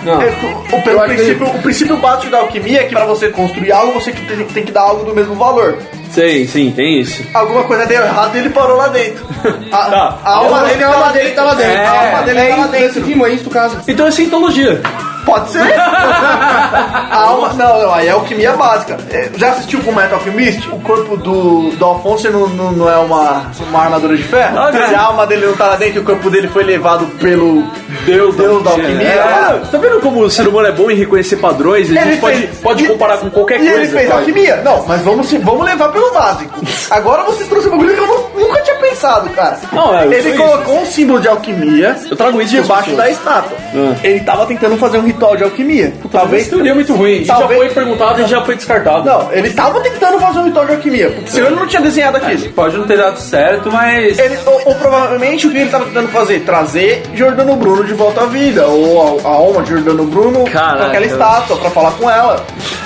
[0.04, 0.22] Não.
[0.22, 0.34] É,
[0.72, 4.12] o, pelo princípio, o princípio básico da alquimia é que pra você construir algo, você
[4.12, 5.78] tem, tem que dar algo do mesmo valor.
[6.12, 7.24] Sim, sim, tem isso.
[7.34, 9.26] Alguma coisa deu errado e ele parou lá dentro.
[9.72, 10.20] A, Tá.
[10.24, 11.82] a alma dele a alma dele tava dentro.
[11.82, 12.88] A alma dele é tava isso, dentro.
[12.88, 13.78] decidimos, é isso do caso.
[13.88, 14.82] Então é cientologia.
[15.28, 15.62] Pode ser.
[15.62, 18.98] A alma, não, não, aí é alquimia básica.
[19.12, 20.68] É, Já assistiu com Metal Alchemist?
[20.72, 24.58] O corpo do, do Alfonso não, não, não é uma, uma armadura de ferro?
[24.58, 27.06] Ah, Se a alma dele não tá lá dentro e o corpo dele foi levado
[27.20, 27.64] pelo
[28.06, 29.08] Deus, Deus da alquimia.
[29.08, 31.90] É, tá vendo como o ser humano é bom em reconhecer padrões?
[31.90, 33.76] A Ele gente pode, fez- pode e- comparar com qualquer e coisa.
[33.82, 34.56] ele fez alquimia?
[34.64, 36.60] Não, mas vamos, se- vamos levar pelo básico.
[36.90, 39.60] Agora você trouxe um bagulho que eu nu- nunca tinha pensado, cara.
[39.72, 43.58] Não, é, ele sou colocou um símbolo de alquimia Eu trago isso debaixo da estátua.
[43.74, 43.96] Ah.
[44.04, 45.94] Ele tava tentando fazer um ritual de alquimia.
[46.12, 46.44] Talvez.
[46.44, 47.24] Essa teoria é muito ruim.
[47.24, 49.06] Já Talvez- foi perguntado e já foi descartado.
[49.06, 52.18] Não, ele tava tentando fazer um ritual de alquimia, porque senão ele não tinha desenhado
[52.18, 52.50] aquilo.
[52.54, 54.18] Pode não ter dado certo, mas.
[54.18, 56.40] Ele, ou, ou provavelmente o que ele tava tentando fazer?
[56.42, 60.78] Trazer Jordano Bruno de volta à vida, ou a, a alma de Jordano Bruno Caraca.
[60.78, 62.44] com aquela estátua pra falar com ela.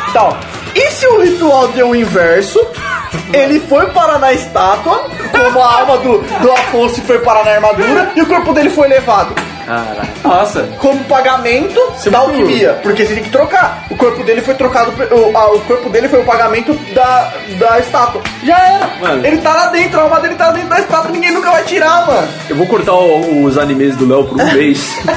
[0.09, 0.35] Então,
[0.75, 2.59] e se o ritual deu o inverso?
[3.33, 8.11] Ele foi parar na estátua, como a alma do, do Afonso foi parar na armadura,
[8.15, 9.33] e o corpo dele foi levado.
[10.23, 10.63] Nossa.
[10.79, 12.79] Como pagamento da alquimia.
[12.83, 13.85] Porque você tem que trocar.
[13.89, 14.91] O corpo dele foi trocado.
[15.11, 18.21] O, a- o corpo dele foi o pagamento da, da estátua.
[18.43, 18.89] Já era.
[19.01, 19.25] Mano.
[19.25, 22.05] Ele tá lá dentro, a alma dele tá dentro da estátua, ninguém nunca vai tirar,
[22.07, 22.27] mano.
[22.49, 24.97] Eu vou cortar o- os animes do Léo por um mês.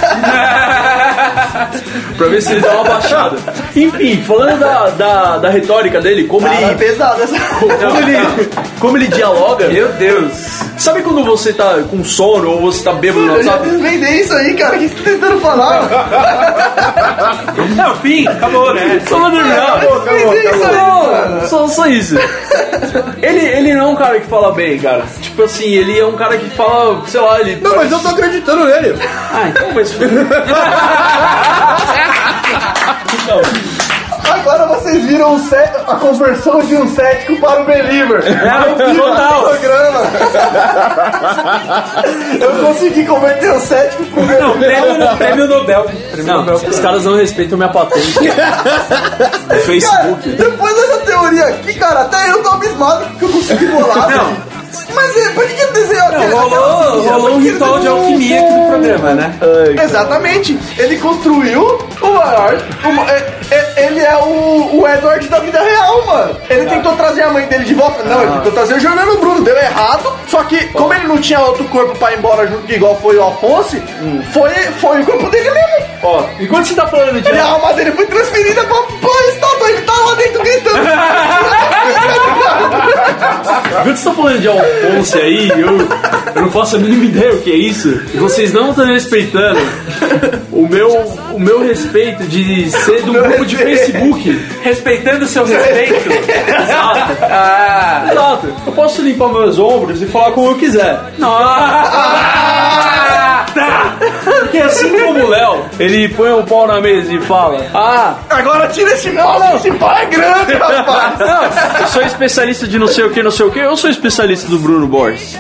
[2.17, 3.37] pra ver se ele dá uma baixada.
[3.75, 6.75] Enfim, falando da, da, da retórica dele, como Cara, ele.
[6.77, 8.49] pesado essa Como ele,
[8.81, 9.69] como ele dialoga.
[9.69, 10.33] Meu Deus.
[10.77, 14.35] Sabe quando você tá com sono ou você tá bêbado no Eu já vender isso
[14.35, 14.77] aí, cara.
[14.77, 15.89] O que você tá tentando falar?
[17.79, 19.01] É o fim, acabou, né?
[19.09, 19.81] Só pra terminar.
[20.05, 21.47] Vender isso aí, mano.
[21.47, 22.17] Só, só isso.
[23.23, 25.05] Ele, ele não é um cara que fala bem, cara.
[25.21, 27.57] Tipo assim, ele é um cara que fala, sei lá, ele.
[27.61, 28.95] Não, mas eu tô acreditando nele.
[29.33, 29.95] Ah, então vai se
[33.25, 33.41] Então,
[34.31, 38.23] Agora vocês viram cé- a conversão de um cético para o believer.
[38.79, 39.43] Eu vi total.
[39.45, 40.01] programa.
[42.41, 45.85] Eu consegui converter o cético com o Não, prêmio, prêmio Nobel.
[45.85, 46.69] Prêmio não, Nobel.
[46.71, 48.19] os caras não respeitam minha patente.
[48.19, 50.29] do Cara, Facebook.
[50.31, 54.09] depois dessa teoria aqui, cara, até eu tô abismado que eu consegui bolar.
[54.11, 54.54] Não.
[54.95, 57.13] Mas é, por que ele aquele- aquela Rolou, alquimia?
[57.13, 59.35] rolou um ele ritual de alquimia aqui no programa, né?
[59.83, 60.59] Exatamente.
[60.79, 62.55] Ele construiu o maior.
[62.85, 66.37] o- é- é- ele é o, o Edward da vida real, mano.
[66.49, 68.03] Ele tentou trazer a mãe dele de volta.
[68.05, 69.43] Não, ele tentou trazer o Jordano Bruno.
[69.43, 70.13] Deu errado.
[70.29, 73.23] Só que, como ele não tinha outro corpo pra ir embora junto, igual foi o
[73.23, 73.77] Alfonso,
[74.33, 74.51] foi,
[74.81, 75.85] foi o corpo dele mesmo.
[76.03, 77.31] Ó, enquanto você tá falando de.
[77.31, 79.69] E a alma dele foi transferida pra, pra estátua.
[79.71, 80.79] Ele tá lá dentro gritando.
[83.81, 85.79] Enquanto você tá falando de Alfonso aí, eu,
[86.37, 87.89] eu não faço a mínima ideia o que é isso.
[88.13, 89.61] E vocês não estão respeitando
[90.53, 90.89] o meu,
[91.33, 93.57] o meu respeito de ser do grupo de.
[93.57, 94.41] Facebook.
[94.63, 96.13] Respeitando o seu respeito.
[96.13, 97.17] Exato.
[97.23, 98.49] Ah, Exato.
[98.67, 100.99] Eu posso limpar meus ombros e falar como eu quiser.
[101.23, 103.95] ah, tá.
[104.41, 108.67] Porque assim como o Léo, ele põe o pau na mesa e fala: Ah, Agora
[108.69, 109.39] tira esse pau.
[109.39, 111.19] Não, esse pau é grande, rapaz.
[111.19, 114.49] não, sou especialista de não sei o que, não sei o que, eu sou especialista
[114.49, 115.37] do Bruno Borges.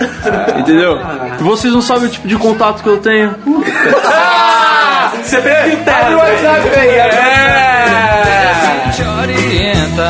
[0.58, 0.98] Entendeu?
[1.38, 3.34] E vocês não sabem o tipo de contato que eu tenho.
[5.22, 6.00] Você veio terra.
[6.02, 8.90] Abre o WhatsApp aí, É.
[8.94, 10.08] te orienta.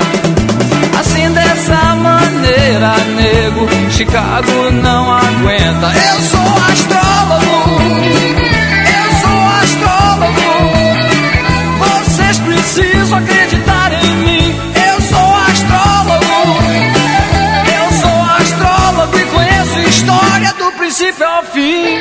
[0.98, 5.86] Assim dessa maneira, nego, Chicago não aguenta.
[5.86, 6.40] Eu sou
[6.72, 7.03] astrólogo,
[11.78, 14.56] Vocês precisam acreditar em mim.
[14.92, 16.24] Eu sou astrólogo.
[17.76, 21.98] Eu sou astrólogo e conheço a história do princípio ao fim.